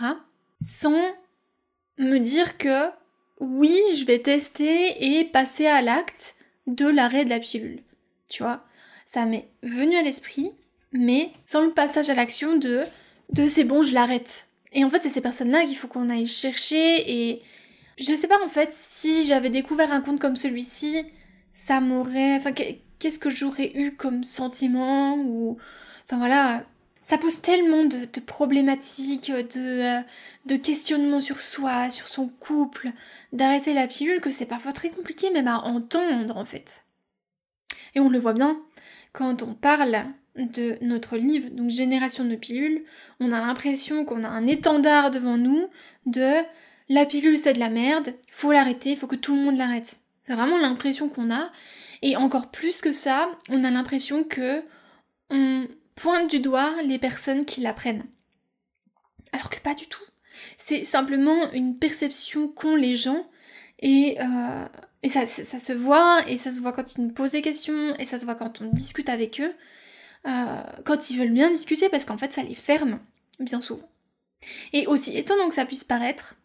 Sans 0.62 1.00
me 1.98 2.18
dire 2.18 2.56
que 2.56 2.90
oui, 3.40 3.76
je 3.94 4.04
vais 4.04 4.20
tester 4.20 5.18
et 5.18 5.24
passer 5.24 5.66
à 5.66 5.82
l'acte 5.82 6.36
de 6.66 6.86
l'arrêt 6.86 7.24
de 7.24 7.30
la 7.30 7.40
pilule. 7.40 7.82
Tu 8.28 8.42
vois? 8.42 8.64
Ça 9.06 9.26
m'est 9.26 9.48
venu 9.62 9.96
à 9.96 10.02
l'esprit, 10.02 10.52
mais 10.92 11.30
sans 11.44 11.62
le 11.62 11.72
passage 11.72 12.10
à 12.10 12.14
l'action 12.14 12.56
de 12.56 12.84
de 13.32 13.48
c'est 13.48 13.64
bon, 13.64 13.82
je 13.82 13.94
l'arrête. 13.94 14.48
Et 14.72 14.84
en 14.84 14.90
fait, 14.90 15.02
c'est 15.02 15.08
ces 15.08 15.20
personnes-là 15.20 15.64
qu'il 15.64 15.76
faut 15.76 15.88
qu'on 15.88 16.10
aille 16.10 16.26
chercher 16.26 17.10
et 17.10 17.42
je 17.98 18.12
sais 18.12 18.28
pas 18.28 18.42
en 18.44 18.48
fait 18.48 18.72
si 18.72 19.24
j'avais 19.24 19.50
découvert 19.50 19.92
un 19.92 20.00
compte 20.00 20.20
comme 20.20 20.36
celui-ci, 20.36 21.04
ça 21.52 21.80
m'aurait 21.80 22.40
qu'est-ce 23.04 23.18
que 23.18 23.28
j'aurais 23.28 23.70
eu 23.74 23.94
comme 23.94 24.24
sentiment 24.24 25.18
ou 25.18 25.58
enfin 26.06 26.16
voilà 26.16 26.64
ça 27.02 27.18
pose 27.18 27.42
tellement 27.42 27.84
de, 27.84 28.06
problématiques, 28.20 29.30
de, 29.30 29.98
euh, 29.98 30.00
de 30.46 30.56
questionnements 30.56 31.20
sur 31.20 31.38
soi, 31.38 31.90
sur 31.90 32.08
son 32.08 32.28
couple, 32.28 32.92
d'arrêter 33.34 33.74
la 33.74 33.86
pilule, 33.86 34.22
que 34.22 34.30
c'est 34.30 34.46
parfois 34.46 34.72
très 34.72 34.88
compliqué 34.88 35.30
même 35.30 35.48
à 35.48 35.58
entendre 35.66 36.34
en 36.34 36.46
fait. 36.46 36.82
Et 37.94 38.00
on 38.00 38.08
le 38.08 38.18
voit 38.18 38.32
bien, 38.32 38.58
quand 39.12 39.42
on 39.42 39.52
parle 39.52 40.06
de 40.34 40.78
notre 40.80 41.18
livre, 41.18 41.50
donc 41.50 41.68
Génération 41.68 42.24
de 42.24 42.36
pilules, 42.36 42.84
on 43.20 43.32
a 43.32 43.40
l'impression 43.42 44.06
qu'on 44.06 44.24
a 44.24 44.28
un 44.28 44.46
étendard 44.46 45.10
devant 45.10 45.36
nous 45.36 45.68
de 46.06 46.32
la 46.88 47.04
pilule 47.04 47.36
c'est 47.36 47.52
de 47.52 47.60
la 47.60 47.68
merde, 47.68 48.14
il 48.26 48.32
faut 48.32 48.50
l'arrêter, 48.50 48.92
il 48.92 48.96
faut 48.96 49.06
que 49.06 49.14
tout 49.14 49.36
le 49.36 49.42
monde 49.42 49.58
l'arrête. 49.58 50.00
C'est 50.24 50.34
vraiment 50.34 50.58
l'impression 50.58 51.08
qu'on 51.08 51.30
a. 51.30 51.52
Et 52.02 52.16
encore 52.16 52.50
plus 52.50 52.80
que 52.80 52.92
ça, 52.92 53.30
on 53.50 53.62
a 53.62 53.70
l'impression 53.70 54.24
que 54.24 54.62
on 55.30 55.66
pointe 55.94 56.28
du 56.28 56.40
doigt 56.40 56.74
les 56.82 56.98
personnes 56.98 57.44
qui 57.44 57.60
l'apprennent. 57.60 58.04
Alors 59.32 59.50
que 59.50 59.60
pas 59.60 59.74
du 59.74 59.86
tout. 59.86 60.02
C'est 60.56 60.84
simplement 60.84 61.52
une 61.52 61.78
perception 61.78 62.48
qu'ont 62.48 62.76
les 62.76 62.96
gens 62.96 63.28
et, 63.80 64.18
euh, 64.20 65.08
ça, 65.08 65.26
se 65.26 65.72
voit, 65.72 66.22
et 66.28 66.36
ça 66.36 66.50
se 66.50 66.60
voit 66.60 66.72
quand 66.72 66.94
ils 66.94 67.02
nous 67.02 67.12
posent 67.12 67.32
des 67.32 67.42
questions, 67.42 67.94
et 67.98 68.04
ça 68.04 68.18
se 68.18 68.24
voit 68.24 68.34
quand 68.34 68.62
on 68.62 68.70
discute 68.72 69.08
avec 69.08 69.40
eux, 69.40 69.54
euh, 70.26 70.62
quand 70.84 71.10
ils 71.10 71.18
veulent 71.18 71.32
bien 71.32 71.50
discuter, 71.50 71.88
parce 71.90 72.04
qu'en 72.04 72.16
fait 72.16 72.32
ça 72.32 72.42
les 72.42 72.54
ferme, 72.54 73.00
bien 73.38 73.60
souvent. 73.60 73.90
Et 74.72 74.86
aussi 74.86 75.16
étonnant 75.16 75.48
que 75.48 75.54
ça 75.54 75.66
puisse 75.66 75.84
paraître, 75.84 76.36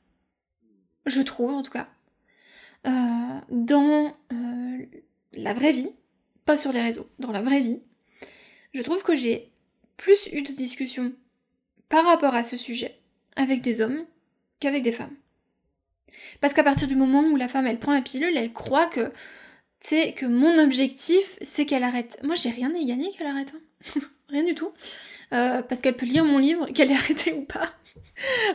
je 1.06 1.22
trouve 1.22 1.54
en 1.54 1.62
tout 1.62 1.72
cas, 1.72 1.88
euh, 2.88 3.40
dans 3.50 4.16
la 5.34 5.54
vraie 5.54 5.72
vie, 5.72 5.92
pas 6.46 6.58
sur 6.58 6.72
les 6.72 6.82
réseaux, 6.82 7.10
dans 7.20 7.32
la 7.32 7.42
vraie 7.42 7.62
vie, 7.62 7.82
je 8.74 8.82
trouve 8.82 9.04
que 9.04 9.16
j'ai 9.16 9.52
plus 9.98 10.30
eu 10.32 10.42
de 10.42 10.52
discussions 10.52 11.14
par 11.90 12.06
rapport 12.06 12.36
à 12.36 12.44
ce 12.44 12.58
sujet 12.58 13.00
avec 13.36 13.62
des 13.62 13.82
hommes 13.82 14.06
qu'avec 14.60 14.84
des 14.84 14.92
femmes. 14.92 15.16
Parce 16.42 16.54
qu'à 16.54 16.64
partir 16.64 16.88
du 16.88 16.96
moment 16.96 17.22
où 17.24 17.36
la 17.36 17.48
femme 17.48 17.68
elle 17.68 17.80
prend 17.80 17.94
la 17.94 18.02
pilule, 18.02 18.36
elle 18.36 18.54
croit 18.54 18.88
que 18.88 19.12
c'est 19.80 20.14
que 20.14 20.26
mon 20.26 20.58
objectif 20.60 21.38
c'est 21.42 21.66
qu'elle 21.66 21.84
arrête. 21.84 22.20
Moi 22.24 22.36
j'ai 22.36 22.50
rien 22.50 22.74
à 22.74 22.78
y 22.78 22.86
gagner 22.86 23.12
qu'elle 23.12 23.28
arrête. 23.28 23.54
Hein. 23.56 24.02
rien 24.30 24.44
du 24.44 24.56
tout. 24.56 24.72
Euh, 25.34 25.62
parce 25.62 25.82
qu'elle 25.82 25.96
peut 25.96 26.06
lire 26.06 26.26
mon 26.26 26.38
livre, 26.38 26.68
qu'elle 26.72 26.92
ait 26.92 26.96
arrêté 27.04 27.34
ou 27.34 27.44
pas. 27.44 27.74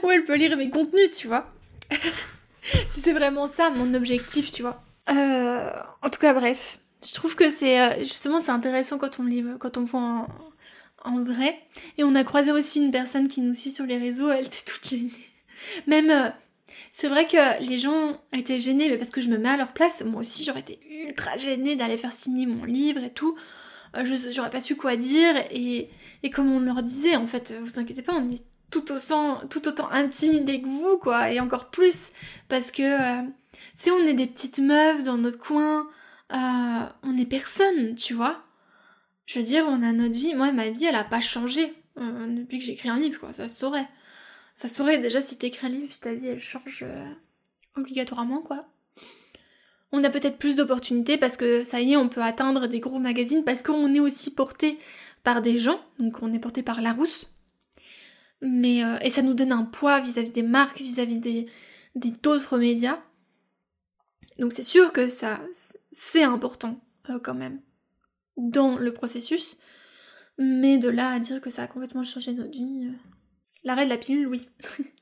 ou 0.03 0.11
elle 0.11 0.25
peut 0.25 0.37
lire 0.37 0.57
mes 0.57 0.71
contenus, 0.71 1.11
tu 1.17 1.27
vois. 1.27 1.53
si 2.89 3.01
c'est 3.01 3.13
vraiment 3.13 3.49
ça 3.49 3.71
mon 3.71 3.95
objectif, 3.95 4.53
tu 4.53 4.63
vois. 4.63 4.83
Euh, 5.11 5.71
en 6.03 6.11
tout 6.11 6.21
cas, 6.21 6.33
bref. 6.33 6.79
Je 7.07 7.13
trouve 7.13 7.37
que 7.37 7.51
c'est 7.51 7.81
euh, 7.81 7.99
justement 8.01 8.41
c'est 8.41 8.51
intéressant 8.51 8.97
quand 8.97 9.21
on 9.21 9.25
lit, 9.25 9.45
quand 9.61 9.77
on 9.77 9.85
voit 9.85 10.27
en, 11.05 11.23
vrai. 11.23 11.59
Et 11.99 12.05
on 12.05 12.15
a 12.15 12.25
croisé 12.25 12.51
aussi 12.51 12.83
une 12.83 12.91
personne 12.91 13.29
qui 13.29 13.43
nous 13.43 13.55
suit 13.55 13.71
sur 13.71 13.85
les 13.85 13.99
réseaux, 13.99 14.31
elle 14.31 14.47
était 14.47 14.65
toute 14.65 14.89
gênée. 14.89 15.11
Même, 15.87 16.11
euh, 16.11 16.31
c'est 16.93 17.09
vrai 17.09 17.27
que 17.27 17.63
les 17.69 17.79
gens 17.79 18.19
étaient 18.33 18.59
gênés, 18.59 18.89
mais 18.89 18.97
parce 18.97 19.11
que 19.11 19.21
je 19.21 19.29
me 19.29 19.37
mets 19.37 19.51
à 19.51 19.59
leur 19.59 19.75
place, 19.75 20.03
moi 20.03 20.23
aussi 20.23 20.45
j'aurais 20.45 20.61
été 20.61 20.81
ultra 21.07 21.37
gênée 21.37 21.77
d'aller 21.77 21.99
faire 21.99 22.13
signer 22.13 22.47
mon 22.47 22.65
livre 22.65 23.05
et 23.05 23.11
tout. 23.13 23.37
j'aurais 24.33 24.51
pas 24.51 24.63
su 24.63 24.75
quoi 24.75 24.97
dire, 24.97 25.35
et, 25.51 25.91
et 26.23 26.31
comme 26.31 26.51
on 26.51 26.61
leur 26.61 26.83
disait, 26.83 27.17
en 27.17 27.27
fait, 27.27 27.55
vous 27.63 27.79
inquiétez 27.79 28.03
pas, 28.03 28.15
on 28.15 28.31
est 28.31 28.43
tout 28.81 28.93
autant, 28.93 29.41
tout 29.49 29.69
autant 29.69 29.89
intimidés 29.91 30.61
que 30.61 30.67
vous, 30.67 30.99
quoi, 30.99 31.31
et 31.31 31.41
encore 31.41 31.71
plus, 31.71 32.11
parce 32.49 32.73
que 32.73 33.25
si 33.75 33.91
on 33.91 33.99
est 34.07 34.15
des 34.15 34.27
petites 34.27 34.59
meufs 34.59 35.05
dans 35.05 35.19
notre 35.19 35.39
coin, 35.39 35.89
euh, 36.33 36.89
on 37.03 37.17
est 37.17 37.27
personne, 37.27 37.95
tu 37.95 38.15
vois. 38.15 38.43
Je 39.27 39.39
veux 39.39 39.45
dire, 39.45 39.65
on 39.69 39.83
a 39.83 39.93
notre 39.93 40.15
vie. 40.15 40.35
Moi, 40.35 40.53
ma 40.53 40.71
vie, 40.71 40.87
elle 40.87 40.95
a 40.95 41.05
pas 41.05 41.21
changé 41.21 41.73
euh, 41.99 42.27
depuis 42.29 42.59
que 42.59 42.65
j'ai 42.65 42.73
écrit 42.73 42.89
un 42.89 42.99
livre, 42.99 43.21
quoi. 43.21 43.33
Ça 43.33 43.49
saurait. 43.49 43.89
Ça 44.55 44.69
saurait 44.69 44.99
déjà 44.99 45.23
si 45.23 45.37
t'écris 45.37 45.67
un 45.67 45.71
livre, 45.71 45.95
ta 46.01 46.15
vie, 46.15 46.29
elle 46.29 46.41
change 46.41 46.83
euh, 46.83 47.13
obligatoirement, 47.77 48.43
quoi. 48.43 48.67
On 49.93 50.03
a 50.03 50.11
peut-être 50.11 50.39
plus 50.39 50.57
d'opportunités 50.57 51.19
parce 51.19 51.37
que 51.37 51.63
ça 51.63 51.81
y 51.81 51.93
est, 51.93 51.97
on 51.97 52.09
peut 52.09 52.23
atteindre 52.23 52.67
des 52.67 52.81
gros 52.81 52.99
magazines 52.99 53.45
parce 53.45 53.63
qu'on 53.63 53.95
est 53.95 54.01
aussi 54.01 54.35
porté 54.35 54.79
par 55.23 55.41
des 55.41 55.59
gens, 55.59 55.81
donc 56.01 56.21
on 56.23 56.33
est 56.33 56.41
porté 56.41 56.63
par 56.65 56.81
la 56.81 56.93
rousse. 56.93 57.34
Mais, 58.47 58.85
euh, 58.85 58.99
et 59.01 59.09
ça 59.09 59.23
nous 59.23 59.35
donne 59.35 59.53
un 59.53 59.65
poids 59.65 60.01
vis-à-vis 60.01 60.31
des 60.31 60.43
marques, 60.43 60.79
vis-à-vis 60.79 61.19
des 61.19 61.47
d'autres 61.95 62.59
médias. 62.59 63.01
Donc 64.39 64.53
c'est 64.53 64.63
sûr 64.63 64.93
que 64.93 65.09
ça, 65.09 65.41
c'est 65.93 66.25
important 66.25 66.81
euh, 67.11 67.19
quand 67.23 67.35
même 67.35 67.61
dans 68.37 68.77
le 68.77 68.93
processus. 68.93 69.59
Mais 70.39 70.79
de 70.79 70.89
là 70.89 71.11
à 71.11 71.19
dire 71.21 71.41
que 71.41 71.51
ça 71.51 71.63
a 71.63 71.67
complètement 71.69 72.03
changé 72.03 72.33
notre 72.33 72.51
vie, 72.51 72.89
euh, 72.89 72.93
l'arrêt 73.63 73.85
de 73.85 73.91
la 73.91 73.99
pilule, 73.99 74.27
oui. 74.27 74.49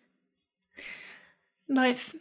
Bref. 1.69 2.15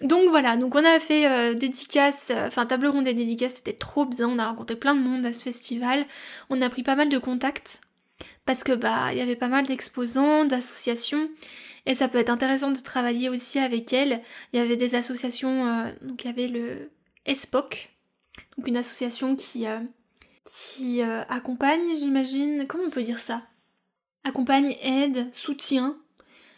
Donc 0.00 0.30
voilà, 0.30 0.56
donc 0.56 0.76
on 0.76 0.84
a 0.84 1.00
fait 1.00 1.28
euh, 1.28 1.54
dédicace, 1.54 2.30
enfin 2.46 2.66
table 2.66 2.86
ronde 2.86 3.04
des 3.04 3.14
dédicaces, 3.14 3.56
c'était 3.56 3.72
trop 3.72 4.06
bien, 4.06 4.28
on 4.28 4.38
a 4.38 4.46
rencontré 4.46 4.76
plein 4.76 4.94
de 4.94 5.00
monde 5.00 5.26
à 5.26 5.32
ce 5.32 5.42
festival, 5.42 6.06
on 6.50 6.62
a 6.62 6.70
pris 6.70 6.84
pas 6.84 6.94
mal 6.94 7.08
de 7.08 7.18
contacts, 7.18 7.80
parce 8.44 8.64
que 8.64 8.72
bah 8.72 9.12
il 9.12 9.18
y 9.18 9.20
avait 9.20 9.36
pas 9.36 9.48
mal 9.48 9.66
d'exposants, 9.66 10.44
d'associations, 10.44 11.28
et 11.86 11.94
ça 11.94 12.08
peut 12.08 12.18
être 12.18 12.30
intéressant 12.30 12.70
de 12.70 12.78
travailler 12.78 13.28
aussi 13.28 13.58
avec 13.58 13.92
elles. 13.92 14.20
Il 14.52 14.58
y 14.58 14.62
avait 14.62 14.76
des 14.76 14.94
associations, 14.94 15.66
euh, 15.66 15.84
donc 16.02 16.24
il 16.24 16.26
y 16.26 16.30
avait 16.30 16.48
le 16.48 16.90
ESPOC, 17.26 17.90
donc 18.56 18.66
une 18.68 18.76
association 18.76 19.36
qui, 19.36 19.66
qui 20.44 21.02
accompagne, 21.02 21.96
j'imagine, 21.96 22.66
comment 22.66 22.84
on 22.84 22.90
peut 22.90 23.02
dire 23.02 23.20
ça? 23.20 23.42
Accompagne, 24.24 24.76
aide, 24.82 25.28
soutient 25.32 25.96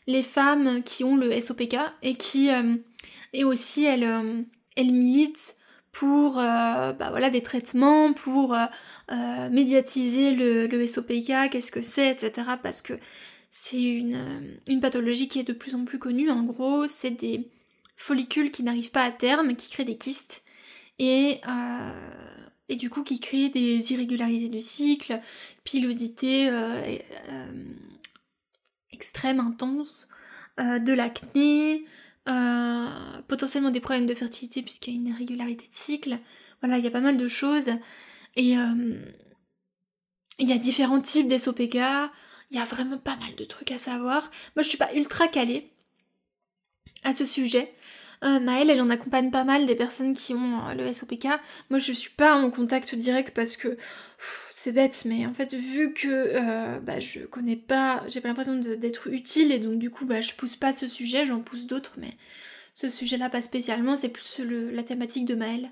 les 0.07 0.23
femmes 0.23 0.83
qui 0.83 1.05
ont 1.05 1.17
le 1.17 1.39
SOPK 1.41 1.77
et 2.03 2.17
qui 2.17 2.51
et 3.33 3.45
aussi 3.45 3.85
elle, 3.85 4.05
euh, 4.05 4.43
elle 4.77 4.93
milite 4.93 5.57
pour 5.93 6.39
euh, 6.39 6.93
bah 6.93 7.11
voilà, 7.11 7.31
des 7.31 7.43
traitements, 7.43 8.13
pour 8.13 8.55
euh, 8.55 9.51
médiatiser 9.51 10.35
le, 10.35 10.87
SOPK, 10.87 11.51
qu'est-ce 11.51 11.73
que 11.73 11.83
c'est, 11.83 12.11
etc. 12.11 12.49
Parce 12.63 12.83
que 12.83 12.95
c'est 13.51 13.83
une, 13.83 14.59
une, 14.69 14.81
pathologie 14.81 15.29
qui 15.29 15.41
est 15.41 15.45
de 15.45 15.53
plus 15.53 15.75
en 15.75 15.85
plus 15.85 15.99
connue. 15.99 16.31
En 16.31 16.43
gros, 16.45 16.87
c'est 16.87 17.11
des 17.11 17.51
follicules 17.97 18.51
qui 18.51 18.63
n'arrivent 18.63 18.93
pas 18.93 19.03
à 19.03 19.11
terme, 19.11 19.57
qui 19.57 19.71
créent 19.71 19.85
des 19.85 19.99
kystes, 19.99 20.45
et, 20.99 21.41
et 22.69 22.77
du 22.77 22.89
coup 22.91 23.03
qui 23.03 23.19
créent 23.21 23.49
des 23.49 23.93
irrégularités 23.93 24.49
du 24.49 24.61
cycle, 24.61 25.19
pilosité 25.65 26.51
extrême, 28.93 29.41
intense, 29.41 30.09
de 30.59 30.93
l'acné, 30.93 31.85
euh, 32.29 33.23
potentiellement 33.29 33.71
des 33.71 33.81
problèmes 33.81 34.07
de 34.07 34.15
fertilité 34.15 34.63
puisqu'il 34.63 34.95
y 34.95 34.97
a 34.97 35.01
une 35.01 35.07
irrégularité 35.09 35.67
de 35.67 35.73
cycle. 35.73 36.19
Voilà, 36.61 36.79
il 36.79 36.85
y 36.85 36.89
a 36.89 36.91
pas 36.91 37.01
mal 37.01 37.17
de 37.17 37.29
choses. 37.29 37.71
Et 38.37 38.57
euh, 38.57 38.95
il 40.39 40.49
y 40.49 40.53
a 40.53 40.59
différents 40.59 41.01
types 41.01 41.29
d'SOPK. 41.29 41.77
Il 42.51 42.57
y 42.57 42.59
a 42.59 42.65
vraiment 42.65 42.99
pas 42.99 43.17
mal 43.17 43.35
de 43.37 43.45
trucs 43.45 43.73
à 43.73 43.79
savoir. 43.79 44.31
Moi, 44.57 44.63
je 44.63 44.69
suis 44.69 44.79
pas 44.79 44.93
ultra 44.95 45.29
calée 45.29 45.73
à 47.05 47.13
ce 47.13 47.25
sujet. 47.25 47.73
Euh, 48.23 48.39
Maëlle, 48.39 48.69
elle 48.69 48.83
en 48.83 48.91
accompagne 48.91 49.31
pas 49.31 49.45
mal 49.45 49.65
des 49.67 49.75
personnes 49.75 50.13
qui 50.13 50.35
ont 50.35 50.69
euh, 50.69 50.75
le 50.75 50.93
SOPK. 50.93 51.27
Moi, 51.71 51.79
je 51.79 51.91
suis 51.93 52.11
pas 52.11 52.35
en 52.35 52.51
contact 52.51 52.95
direct 52.95 53.35
parce 53.35 53.57
que 53.57 53.79
c'est 54.19 54.73
bête, 54.73 55.05
mais 55.07 55.25
en 55.25 55.33
fait, 55.33 55.55
vu 55.55 55.95
que 55.95 56.09
euh, 56.09 56.79
bah, 56.81 57.01
je 57.01 57.21
connais 57.21 57.57
pas, 57.57 58.05
j'ai 58.09 58.21
pas 58.21 58.29
l'impression 58.29 58.57
d'être 58.57 59.09
utile 59.09 59.53
et 59.53 59.59
donc 59.59 59.79
du 59.79 59.91
coup, 59.91 60.05
bah, 60.05 60.21
je 60.21 60.35
pousse 60.35 60.57
pas 60.57 60.73
ce 60.73 60.87
sujet, 60.87 61.25
j'en 61.25 61.41
pousse 61.41 61.67
d'autres, 61.67 61.95
mais 61.97 62.15
ce 62.75 62.91
sujet-là 62.91 63.31
pas 63.31 63.41
spécialement, 63.41 63.97
c'est 63.97 64.11
plus 64.11 64.41
la 64.41 64.83
thématique 64.83 65.25
de 65.25 65.35
Maëlle. 65.35 65.71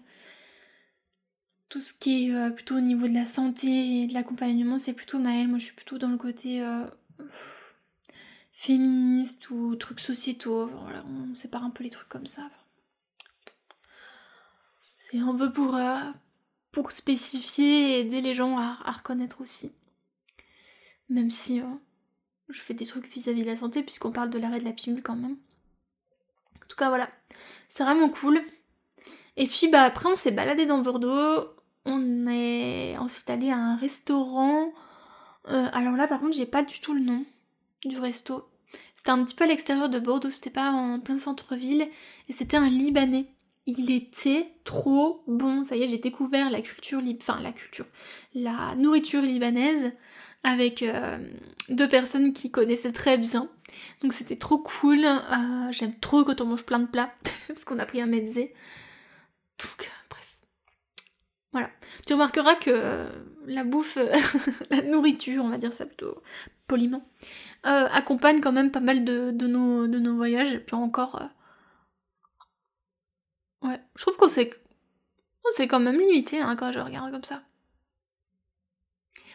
Tout 1.69 1.81
ce 1.81 1.93
qui 1.93 2.31
est 2.31 2.50
plutôt 2.52 2.76
au 2.76 2.81
niveau 2.81 3.09
de 3.09 3.14
la 3.14 3.26
santé 3.26 3.69
et 3.69 4.07
de 4.07 4.14
l'accompagnement, 4.14 4.78
c'est 4.78 4.94
plutôt 4.94 5.18
Maëlle. 5.18 5.49
Moi, 5.49 5.59
je 5.59 5.64
suis 5.66 5.75
plutôt 5.75 5.99
dans 5.99 6.09
le 6.09 6.16
côté 6.16 6.62
féministes 8.59 9.51
ou 9.51 9.77
trucs 9.77 10.01
sociétaux. 10.01 10.66
Voilà, 10.66 11.05
on 11.07 11.33
sépare 11.35 11.62
un 11.62 11.71
peu 11.71 11.85
les 11.85 11.90
trucs 11.90 12.09
comme 12.09 12.27
ça. 12.27 12.51
C'est 14.83 15.21
un 15.21 15.33
peu 15.35 15.53
pour, 15.53 15.77
euh, 15.77 16.01
pour 16.73 16.90
spécifier 16.90 17.92
et 17.92 18.01
aider 18.01 18.21
les 18.21 18.35
gens 18.35 18.59
à, 18.59 18.75
reconnaître 18.85 19.40
aussi. 19.40 19.73
Même 21.09 21.31
si 21.31 21.61
euh, 21.61 21.66
je 22.49 22.61
fais 22.61 22.75
des 22.75 22.85
trucs 22.85 23.07
vis-à-vis 23.07 23.42
de 23.42 23.51
la 23.51 23.57
santé, 23.57 23.85
puisqu'on 23.85 24.11
parle 24.11 24.29
de 24.29 24.38
l'arrêt 24.38 24.59
de 24.59 24.64
la 24.64 24.73
pilule 24.73 25.05
quand 25.05 25.16
même. 25.16 25.37
En 26.57 26.66
tout 26.68 26.77
cas, 26.77 26.88
voilà. 26.88 27.09
C'est 27.68 27.85
vraiment 27.85 28.09
cool. 28.09 28.42
Et 29.37 29.47
puis, 29.47 29.68
bah, 29.68 29.83
après, 29.83 30.09
on 30.09 30.16
s'est 30.16 30.33
baladé 30.33 30.66
dans 30.66 30.79
Bordeaux. 30.79 31.47
On 31.85 32.27
est 32.27 32.99
ensuite 32.99 33.31
allé 33.31 33.51
à 33.51 33.57
un 33.57 33.77
restaurant. 33.77 34.73
Euh, 35.47 35.68
alors 35.73 35.94
là, 35.94 36.09
par 36.09 36.18
contre, 36.18 36.37
j'ai 36.37 36.44
pas 36.44 36.64
du 36.64 36.81
tout 36.81 36.92
le 36.92 37.01
nom 37.01 37.25
du 37.85 37.99
resto. 37.99 38.49
C'était 38.97 39.11
un 39.11 39.25
petit 39.25 39.35
peu 39.35 39.45
à 39.45 39.47
l'extérieur 39.47 39.88
de 39.88 39.99
Bordeaux, 39.99 40.31
c'était 40.31 40.51
pas 40.51 40.71
en 40.71 41.01
plein 41.01 41.19
centre-ville, 41.19 41.88
et 42.29 42.33
c'était 42.33 42.57
un 42.57 42.69
Libanais. 42.69 43.27
Il 43.67 43.91
était 43.91 44.49
trop 44.64 45.23
bon, 45.27 45.62
ça 45.62 45.77
y 45.77 45.83
est, 45.83 45.88
j'ai 45.88 45.99
découvert 45.99 46.51
la 46.51 46.61
culture, 46.61 47.01
enfin 47.21 47.38
la 47.43 47.53
culture, 47.53 47.85
la 48.35 48.75
nourriture 48.77 49.21
libanaise 49.21 49.93
avec 50.43 50.83
euh, 50.83 51.19
deux 51.69 51.88
personnes 51.88 52.33
qui 52.33 52.51
connaissaient 52.51 52.93
très 52.93 53.19
bien. 53.19 53.51
Donc 54.03 54.14
c'était 54.14 54.37
trop 54.37 54.59
cool. 54.59 55.05
Euh, 55.05 55.71
j'aime 55.71 55.95
trop 56.01 56.25
quand 56.25 56.41
on 56.41 56.47
mange 56.47 56.64
plein 56.64 56.79
de 56.79 56.87
plats, 56.87 57.12
parce 57.49 57.64
qu'on 57.64 57.79
a 57.79 57.85
pris 57.85 58.01
un 58.01 58.07
mezzé. 58.07 58.55
Donc, 59.59 59.83
euh. 59.83 59.97
Voilà. 61.52 61.70
Tu 62.06 62.12
remarqueras 62.12 62.56
que 62.56 63.06
la 63.46 63.64
bouffe, 63.64 63.98
la 64.70 64.82
nourriture, 64.82 65.44
on 65.44 65.48
va 65.48 65.58
dire 65.58 65.72
ça 65.72 65.87
plutôt 65.87 66.22
poliment, 66.66 67.02
euh, 67.66 67.88
accompagne 67.92 68.40
quand 68.40 68.52
même 68.52 68.70
pas 68.70 68.80
mal 68.80 69.04
de, 69.04 69.30
nos, 69.46 70.16
voyages. 70.16 70.52
Et 70.52 70.61
puis 70.61 70.76
encore. 70.76 71.22
Euh, 73.62 73.68
ouais, 73.68 73.80
je 73.96 74.02
trouve 74.02 74.16
qu'on 74.16 74.28
s'est. 74.28 74.50
On 75.44 75.66
quand 75.66 75.80
même 75.80 75.98
limité 75.98 76.40
hein, 76.40 76.56
quand 76.56 76.72
je 76.72 76.78
regarde 76.78 77.11
comme 77.11 77.24
ça. 77.24 77.42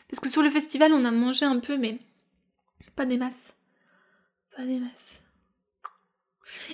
Parce 0.07 0.19
que 0.19 0.29
sur 0.29 0.43
le 0.43 0.51
festival, 0.51 0.93
on 0.93 1.05
a 1.05 1.11
mangé 1.11 1.43
un 1.43 1.57
peu, 1.57 1.75
mais 1.77 1.97
pas 2.95 3.05
des 3.05 3.17
masses. 3.17 3.55
Pas 4.55 4.63
des 4.63 4.77
masses. 4.79 5.23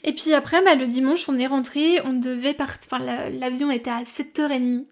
Et 0.04 0.14
puis 0.14 0.34
après, 0.34 0.62
bah, 0.62 0.76
le 0.76 0.86
dimanche, 0.86 1.30
on 1.30 1.38
est 1.38 1.48
rentré, 1.48 2.02
on 2.04 2.12
devait 2.12 2.54
partir. 2.54 2.92
Enfin, 2.92 3.30
l'avion 3.30 3.72
était 3.72 3.90
à 3.90 4.04
7h30. 4.04 4.88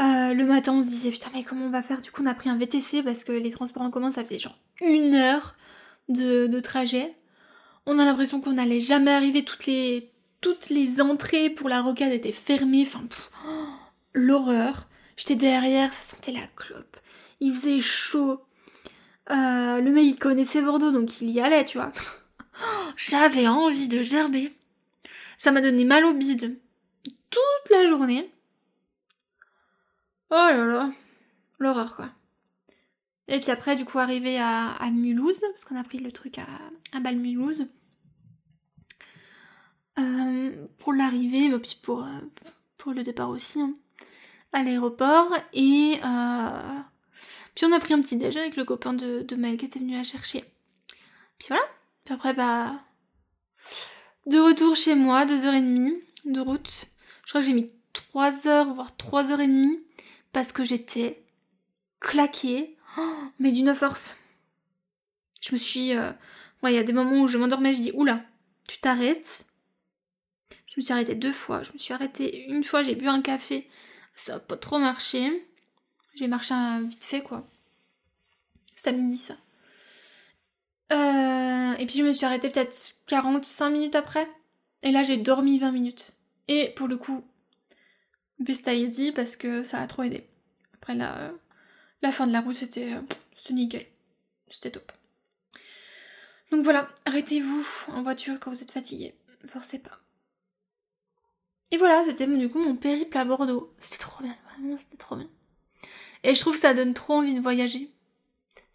Euh, 0.00 0.32
le 0.32 0.44
matin, 0.44 0.72
on 0.72 0.80
se 0.80 0.88
disait 0.88 1.10
putain, 1.10 1.28
mais 1.34 1.44
comment 1.44 1.66
on 1.66 1.70
va 1.70 1.82
faire? 1.82 2.00
Du 2.00 2.10
coup, 2.10 2.22
on 2.22 2.26
a 2.26 2.34
pris 2.34 2.48
un 2.48 2.56
VTC 2.56 3.02
parce 3.02 3.22
que 3.22 3.32
les 3.32 3.50
transports 3.50 3.82
en 3.82 3.90
commun, 3.90 4.10
ça 4.10 4.22
faisait 4.24 4.38
genre 4.38 4.58
une 4.80 5.14
heure 5.14 5.56
de, 6.08 6.60
trajet. 6.60 7.14
On 7.86 7.98
a 7.98 8.04
l'impression 8.04 8.40
qu'on 8.40 8.54
n'allait 8.54 8.80
jamais 8.80 9.10
arriver. 9.10 9.44
Toutes 9.44 9.66
les, 9.66 10.10
toutes 10.40 10.70
les 10.70 11.02
entrées 11.02 11.50
pour 11.50 11.68
la 11.68 11.82
rocade 11.82 12.12
étaient 12.12 12.32
fermées. 12.32 12.86
Enfin, 12.86 13.04
l'horreur. 14.14 14.88
J'étais 15.16 15.36
derrière, 15.36 15.92
ça 15.92 16.16
sentait 16.16 16.32
la 16.32 16.46
clope. 16.56 16.96
Il 17.40 17.52
faisait 17.54 17.80
chaud. 17.80 18.40
Euh, 19.30 19.80
le 19.80 19.92
mec, 19.92 20.04
il 20.04 20.18
connaissait 20.18 20.62
Bordeaux, 20.62 20.92
donc 20.92 21.20
il 21.20 21.28
y 21.28 21.40
allait, 21.40 21.66
tu 21.66 21.76
vois. 21.76 21.92
J'avais 22.96 23.46
envie 23.46 23.88
de 23.88 24.00
gerber. 24.00 24.54
Ça 25.36 25.52
m'a 25.52 25.60
donné 25.60 25.84
mal 25.84 26.06
au 26.06 26.14
bide 26.14 26.58
toute 27.30 27.70
la 27.70 27.86
journée. 27.86 28.30
Oh 30.30 30.34
là 30.34 30.64
là, 30.64 30.90
l'horreur 31.58 31.96
quoi. 31.96 32.10
Et 33.30 33.38
puis 33.38 33.50
après, 33.52 33.76
du 33.76 33.84
coup, 33.84 33.98
arrivé 34.00 34.38
à, 34.40 34.90
Mulhouse, 34.92 35.40
parce 35.40 35.64
qu'on 35.64 35.76
a 35.76 35.84
pris 35.84 35.98
le 35.98 36.10
truc 36.10 36.38
à, 36.38 36.46
à. 36.92 36.98
Euh, 39.98 40.66
pour 40.78 40.92
l'arrivée, 40.92 41.48
mais 41.48 41.58
puis 41.58 41.78
pour, 41.80 42.04
euh, 42.04 42.20
pour 42.76 42.92
le 42.92 43.02
départ 43.04 43.28
aussi, 43.28 43.60
hein, 43.60 43.74
à 44.52 44.64
l'aéroport. 44.64 45.32
Et 45.52 46.00
euh, 46.04 46.80
puis 47.54 47.66
on 47.66 47.72
a 47.72 47.78
pris 47.78 47.94
un 47.94 48.00
petit 48.00 48.16
déj 48.16 48.36
avec 48.36 48.56
le 48.56 48.64
copain 48.64 48.94
de, 48.94 49.22
de 49.22 49.36
Mel 49.36 49.56
qui 49.56 49.66
était 49.66 49.78
venu 49.78 49.96
la 49.96 50.02
chercher. 50.02 50.44
Puis 51.38 51.48
voilà. 51.48 51.62
Puis 52.04 52.14
après, 52.14 52.34
bah. 52.34 52.80
De 54.26 54.38
retour 54.38 54.74
chez 54.74 54.96
moi, 54.96 55.24
deux 55.24 55.44
heures 55.44 55.54
et 55.54 55.60
demie 55.60 55.94
de 56.24 56.40
route. 56.40 56.86
Je 57.24 57.30
crois 57.30 57.40
que 57.40 57.46
j'ai 57.46 57.52
mis 57.52 57.70
trois 57.92 58.48
heures, 58.48 58.74
voire 58.74 58.96
trois 58.96 59.30
heures 59.30 59.40
et 59.40 59.46
demie, 59.46 59.78
parce 60.32 60.52
que 60.52 60.64
j'étais 60.64 61.22
claquée 62.00 62.76
mais 63.38 63.52
d'une 63.52 63.74
force. 63.74 64.16
Je 65.40 65.54
me 65.54 65.58
suis. 65.58 65.96
Euh, 65.96 66.12
il 66.64 66.72
y 66.72 66.78
a 66.78 66.82
des 66.82 66.92
moments 66.92 67.22
où 67.22 67.28
je 67.28 67.38
m'endormais, 67.38 67.74
je 67.74 67.80
dis 67.80 67.92
Oula, 67.94 68.22
tu 68.68 68.78
t'arrêtes. 68.78 69.46
Je 70.66 70.74
me 70.76 70.82
suis 70.82 70.92
arrêtée 70.92 71.14
deux 71.14 71.32
fois. 71.32 71.62
Je 71.62 71.72
me 71.72 71.78
suis 71.78 71.94
arrêtée 71.94 72.46
une 72.48 72.64
fois, 72.64 72.82
j'ai 72.82 72.94
bu 72.94 73.08
un 73.08 73.22
café. 73.22 73.68
Ça 74.14 74.34
n'a 74.34 74.38
pas 74.40 74.56
trop 74.56 74.78
marché. 74.78 75.46
J'ai 76.14 76.28
marché 76.28 76.54
vite 76.82 77.04
fait, 77.04 77.22
quoi. 77.22 77.46
C'est 78.74 78.90
à 78.90 78.92
midi, 78.92 79.16
ça. 79.16 79.34
Euh, 80.92 81.74
et 81.78 81.86
puis 81.86 81.96
je 81.96 82.02
me 82.02 82.12
suis 82.12 82.26
arrêtée 82.26 82.50
peut-être 82.50 82.94
45 83.06 83.70
minutes 83.70 83.94
après. 83.94 84.28
Et 84.82 84.92
là, 84.92 85.02
j'ai 85.02 85.16
dormi 85.16 85.58
20 85.58 85.72
minutes. 85.72 86.12
Et 86.48 86.70
pour 86.76 86.88
le 86.88 86.96
coup, 86.96 87.24
Bestaïdi 88.40 89.12
parce 89.12 89.36
que 89.36 89.62
ça 89.62 89.80
a 89.80 89.86
trop 89.86 90.02
aidé. 90.02 90.26
Après, 90.74 90.94
là, 90.94 91.32
La 92.02 92.12
fin 92.12 92.26
de 92.26 92.32
la 92.32 92.40
route, 92.40 92.54
c'était 92.54 92.94
c'était 93.34 93.54
nickel. 93.54 93.86
C'était 94.48 94.70
top. 94.70 94.92
Donc 96.50 96.64
voilà, 96.64 96.90
arrêtez-vous 97.04 97.64
en 97.88 98.02
voiture 98.02 98.40
quand 98.40 98.50
vous 98.50 98.62
êtes 98.62 98.72
fatigué. 98.72 99.14
Forcez 99.44 99.78
pas. 99.78 100.00
Et 101.70 101.76
voilà, 101.76 102.04
c'était 102.04 102.26
du 102.26 102.48
coup 102.48 102.58
mon 102.58 102.74
périple 102.74 103.16
à 103.16 103.24
Bordeaux. 103.24 103.72
C'était 103.78 103.98
trop 104.02 104.24
bien, 104.24 104.36
vraiment, 104.50 104.76
c'était 104.76 104.96
trop 104.96 105.16
bien. 105.16 105.28
Et 106.24 106.34
je 106.34 106.40
trouve 106.40 106.54
que 106.54 106.60
ça 106.60 106.74
donne 106.74 106.94
trop 106.94 107.14
envie 107.14 107.34
de 107.34 107.40
voyager. 107.40 107.90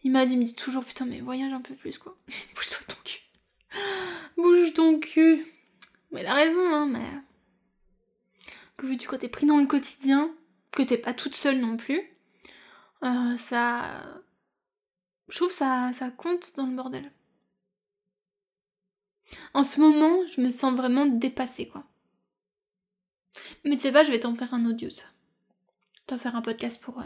Il 0.03 0.11
m'a 0.11 0.25
dit, 0.25 0.33
il 0.33 0.39
me 0.39 0.45
dit 0.45 0.55
toujours, 0.55 0.85
putain, 0.85 1.05
mais 1.05 1.19
voyage 1.19 1.51
un 1.51 1.61
peu 1.61 1.75
plus, 1.75 1.97
quoi. 1.97 2.15
Bouge-toi 2.55 2.79
ton 2.87 2.95
cul. 3.03 3.19
Bouge 4.37 4.73
ton 4.73 4.99
cul. 4.99 5.45
Mais 6.11 6.21
il 6.21 6.27
a 6.27 6.33
raison, 6.33 6.73
hein, 6.73 6.85
mais. 6.87 7.21
Que 8.77 8.87
vu 8.87 8.97
du 8.97 9.07
côté 9.07 9.29
pris 9.29 9.45
dans 9.45 9.57
le 9.57 9.67
quotidien, 9.67 10.33
que 10.71 10.83
t'es 10.83 10.97
pas 10.97 11.13
toute 11.13 11.35
seule 11.35 11.59
non 11.59 11.77
plus, 11.77 12.01
euh, 13.03 13.37
ça. 13.37 14.21
Je 15.29 15.35
trouve 15.37 15.51
ça, 15.51 15.91
ça 15.93 16.11
compte 16.11 16.55
dans 16.55 16.67
le 16.67 16.75
bordel. 16.75 17.11
En 19.53 19.63
ce 19.63 19.79
moment, 19.79 20.25
je 20.27 20.41
me 20.41 20.51
sens 20.51 20.75
vraiment 20.75 21.05
dépassée, 21.05 21.67
quoi. 21.67 21.83
Mais 23.63 23.75
tu 23.75 23.81
sais 23.83 23.91
pas, 23.91 24.03
je 24.03 24.11
vais 24.11 24.19
t'en 24.19 24.35
faire 24.35 24.53
un 24.53 24.65
audio, 24.65 24.89
ça. 24.89 25.07
T'en 26.07 26.17
faire 26.17 26.35
un 26.35 26.41
podcast 26.41 26.81
pour. 26.81 26.99
Euh, 26.99 27.05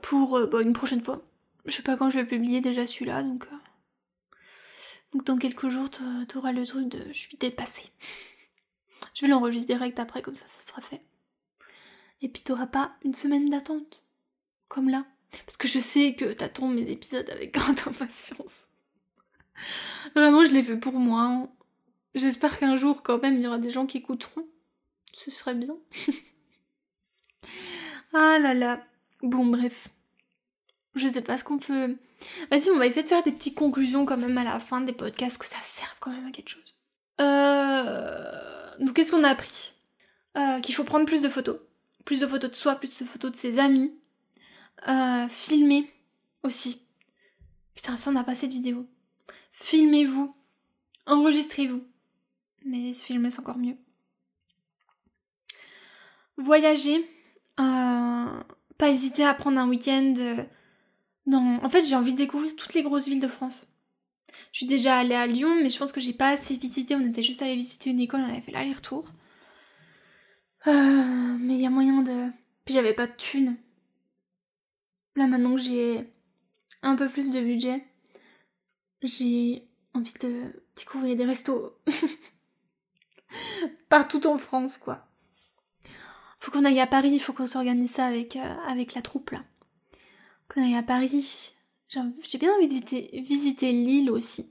pour 0.00 0.36
euh, 0.36 0.46
bah, 0.46 0.62
une 0.62 0.72
prochaine 0.72 1.02
fois. 1.02 1.22
Je 1.64 1.72
sais 1.72 1.82
pas 1.82 1.96
quand 1.96 2.10
je 2.10 2.18
vais 2.18 2.26
publier 2.26 2.60
déjà 2.60 2.86
celui-là, 2.86 3.22
donc. 3.22 3.46
Donc 5.12 5.24
dans 5.24 5.36
quelques 5.36 5.68
jours, 5.68 5.90
t'auras 6.28 6.52
le 6.52 6.66
truc 6.66 6.88
de 6.88 7.06
je 7.08 7.18
suis 7.18 7.36
dépassée. 7.36 7.92
Je 9.14 9.22
vais 9.22 9.28
l'enregistrer 9.28 9.74
direct 9.74 9.98
après, 9.98 10.22
comme 10.22 10.34
ça, 10.34 10.46
ça 10.48 10.60
sera 10.60 10.80
fait. 10.80 11.02
Et 12.22 12.28
puis 12.28 12.42
t'auras 12.42 12.66
pas 12.66 12.94
une 13.04 13.14
semaine 13.14 13.48
d'attente. 13.48 14.04
Comme 14.68 14.88
là. 14.88 15.04
Parce 15.44 15.56
que 15.56 15.68
je 15.68 15.80
sais 15.80 16.14
que 16.14 16.32
t'attends 16.32 16.68
mes 16.68 16.90
épisodes 16.90 17.28
avec 17.30 17.52
grande 17.54 17.80
impatience. 17.86 18.68
Vraiment, 20.14 20.44
je 20.44 20.50
l'ai 20.50 20.62
fait 20.62 20.76
pour 20.76 20.94
moi. 20.94 21.48
J'espère 22.14 22.58
qu'un 22.58 22.76
jour, 22.76 23.02
quand 23.02 23.20
même, 23.20 23.36
il 23.36 23.42
y 23.42 23.46
aura 23.46 23.58
des 23.58 23.70
gens 23.70 23.86
qui 23.86 23.98
écouteront. 23.98 24.46
Ce 25.12 25.30
serait 25.30 25.54
bien. 25.54 25.76
ah 28.12 28.38
là 28.38 28.54
là. 28.54 28.84
Bon, 29.22 29.46
bref. 29.46 29.88
Je 30.94 31.08
sais 31.08 31.22
pas 31.22 31.38
ce 31.38 31.44
qu'on 31.44 31.58
peut. 31.58 31.96
Vas-y, 32.50 32.70
on 32.70 32.78
va 32.78 32.86
essayer 32.86 33.02
de 33.02 33.08
faire 33.08 33.22
des 33.22 33.32
petites 33.32 33.56
conclusions 33.56 34.04
quand 34.04 34.18
même 34.18 34.36
à 34.38 34.44
la 34.44 34.60
fin 34.60 34.80
des 34.80 34.92
podcasts, 34.92 35.38
que 35.38 35.46
ça 35.46 35.58
serve 35.62 35.96
quand 36.00 36.10
même 36.10 36.26
à 36.26 36.30
quelque 36.30 36.50
chose. 36.50 36.76
Euh... 37.20 38.51
Donc, 38.80 38.94
qu'est-ce 38.94 39.10
qu'on 39.12 39.24
a 39.24 39.30
appris? 39.30 39.72
Euh, 40.36 40.60
Qu'il 40.60 40.74
faut 40.74 40.84
prendre 40.84 41.06
plus 41.06 41.22
de 41.22 41.28
photos. 41.28 41.58
Plus 42.04 42.20
de 42.20 42.26
photos 42.26 42.50
de 42.50 42.56
soi, 42.56 42.74
plus 42.76 42.98
de 42.98 43.04
photos 43.04 43.30
de 43.30 43.36
ses 43.36 43.58
amis. 43.58 43.94
Euh, 44.88 45.28
filmer 45.28 45.90
aussi. 46.42 46.82
Putain, 47.74 47.96
ça, 47.96 48.10
on 48.10 48.16
a 48.16 48.24
passé 48.24 48.48
de 48.48 48.52
vidéo. 48.52 48.86
Filmez-vous. 49.52 50.34
Enregistrez-vous. 51.06 51.84
Mais 52.64 52.92
se 52.92 53.04
filmer, 53.04 53.30
c'est 53.30 53.40
encore 53.40 53.58
mieux. 53.58 53.76
Voyager. 56.36 57.04
Euh, 57.60 58.42
pas 58.78 58.88
hésiter 58.88 59.24
à 59.24 59.34
prendre 59.34 59.60
un 59.60 59.68
week-end. 59.68 60.14
En 61.32 61.68
fait, 61.68 61.82
j'ai 61.86 61.94
envie 61.94 62.12
de 62.12 62.18
découvrir 62.18 62.56
toutes 62.56 62.74
les 62.74 62.82
grosses 62.82 63.06
villes 63.06 63.20
de 63.20 63.28
France. 63.28 63.66
Je 64.52 64.58
suis 64.58 64.66
déjà 64.66 64.98
allée 64.98 65.14
à 65.14 65.26
Lyon, 65.26 65.54
mais 65.62 65.70
je 65.70 65.78
pense 65.78 65.92
que 65.92 66.00
j'ai 66.00 66.12
pas 66.12 66.28
assez 66.28 66.56
visité. 66.56 66.94
On 66.94 67.00
était 67.00 67.22
juste 67.22 67.40
allé 67.40 67.56
visiter 67.56 67.90
une 67.90 68.00
école, 68.00 68.20
on 68.20 68.30
avait 68.30 68.42
fait 68.42 68.52
l'aller-retour. 68.52 69.10
Euh, 70.66 71.36
mais 71.40 71.54
il 71.54 71.60
y 71.60 71.66
a 71.66 71.70
moyen 71.70 72.02
de. 72.02 72.30
Puis 72.64 72.74
j'avais 72.74 72.92
pas 72.92 73.06
de 73.06 73.16
thunes. 73.16 73.56
Là, 75.16 75.26
maintenant 75.26 75.56
que 75.56 75.62
j'ai 75.62 76.06
un 76.82 76.96
peu 76.96 77.08
plus 77.08 77.30
de 77.30 77.40
budget, 77.40 77.84
j'ai 79.02 79.66
envie 79.94 80.12
de 80.20 80.64
découvrir 80.76 81.16
des 81.16 81.24
restos 81.24 81.78
partout 83.88 84.26
en 84.26 84.38
France, 84.38 84.78
quoi. 84.78 85.08
Faut 86.40 86.50
qu'on 86.50 86.64
aille 86.64 86.80
à 86.80 86.86
Paris, 86.86 87.18
faut 87.20 87.32
qu'on 87.32 87.46
s'organise 87.46 87.92
ça 87.92 88.06
avec, 88.06 88.36
euh, 88.36 88.56
avec 88.66 88.94
la 88.94 89.02
troupe, 89.02 89.30
là. 89.30 89.44
Qu'on 90.48 90.62
aille 90.62 90.76
à 90.76 90.82
Paris. 90.82 91.54
J'ai 91.92 92.38
bien 92.38 92.54
envie 92.54 92.68
de 92.68 92.72
visiter, 92.72 93.20
visiter 93.20 93.72
Lille 93.72 94.10
aussi. 94.10 94.50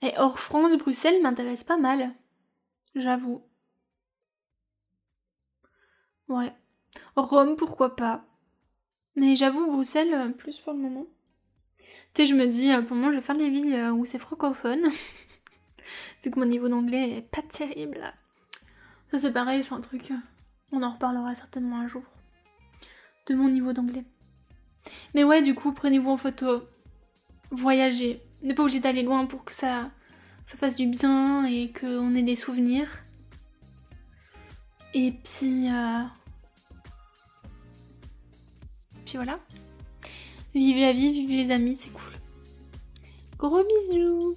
Et 0.00 0.12
hors 0.16 0.38
France, 0.38 0.76
Bruxelles 0.76 1.20
m'intéresse 1.22 1.64
pas 1.64 1.76
mal. 1.76 2.14
J'avoue. 2.94 3.42
Ouais. 6.28 6.52
Rome, 7.16 7.56
pourquoi 7.56 7.96
pas. 7.96 8.24
Mais 9.14 9.36
j'avoue, 9.36 9.66
Bruxelles, 9.66 10.14
euh, 10.14 10.28
plus 10.30 10.58
pour 10.58 10.72
le 10.72 10.78
moment. 10.78 11.06
Tu 12.14 12.22
sais, 12.22 12.26
je 12.26 12.34
me 12.34 12.46
dis, 12.46 12.72
euh, 12.72 12.80
pour 12.80 12.96
moi, 12.96 13.10
je 13.10 13.16
vais 13.16 13.22
faire 13.22 13.36
les 13.36 13.50
villes 13.50 13.74
euh, 13.74 13.92
où 13.92 14.06
c'est 14.06 14.18
francophone. 14.18 14.88
Vu 16.24 16.30
que 16.30 16.38
mon 16.38 16.46
niveau 16.46 16.68
d'anglais 16.68 17.18
est 17.18 17.30
pas 17.30 17.42
terrible. 17.42 18.00
Ça, 19.08 19.18
c'est 19.18 19.32
pareil, 19.32 19.62
c'est 19.62 19.74
un 19.74 19.80
truc. 19.80 20.12
On 20.70 20.82
en 20.82 20.92
reparlera 20.92 21.34
certainement 21.34 21.80
un 21.80 21.88
jour. 21.88 22.04
De 23.26 23.34
mon 23.34 23.48
niveau 23.48 23.74
d'anglais. 23.74 24.04
Mais 25.14 25.24
ouais, 25.24 25.42
du 25.42 25.54
coup, 25.54 25.72
prenez-vous 25.72 26.10
en 26.10 26.16
photo. 26.16 26.62
Voyagez. 27.50 28.22
N'est 28.42 28.54
pas 28.54 28.62
obligé 28.62 28.80
d'aller 28.80 29.02
loin 29.02 29.26
pour 29.26 29.44
que 29.44 29.54
ça, 29.54 29.90
ça 30.46 30.56
fasse 30.56 30.74
du 30.74 30.86
bien 30.86 31.44
et 31.44 31.72
qu'on 31.72 32.14
ait 32.14 32.22
des 32.22 32.36
souvenirs. 32.36 33.04
Et 34.94 35.12
puis. 35.12 35.68
Puis 39.04 39.14
voilà. 39.14 39.38
Vivez 40.54 40.80
la 40.80 40.92
vie, 40.92 41.12
vivez 41.12 41.44
les 41.44 41.50
amis, 41.50 41.76
c'est 41.76 41.90
cool. 41.90 42.12
Gros 43.38 43.62
bisous 43.64 44.36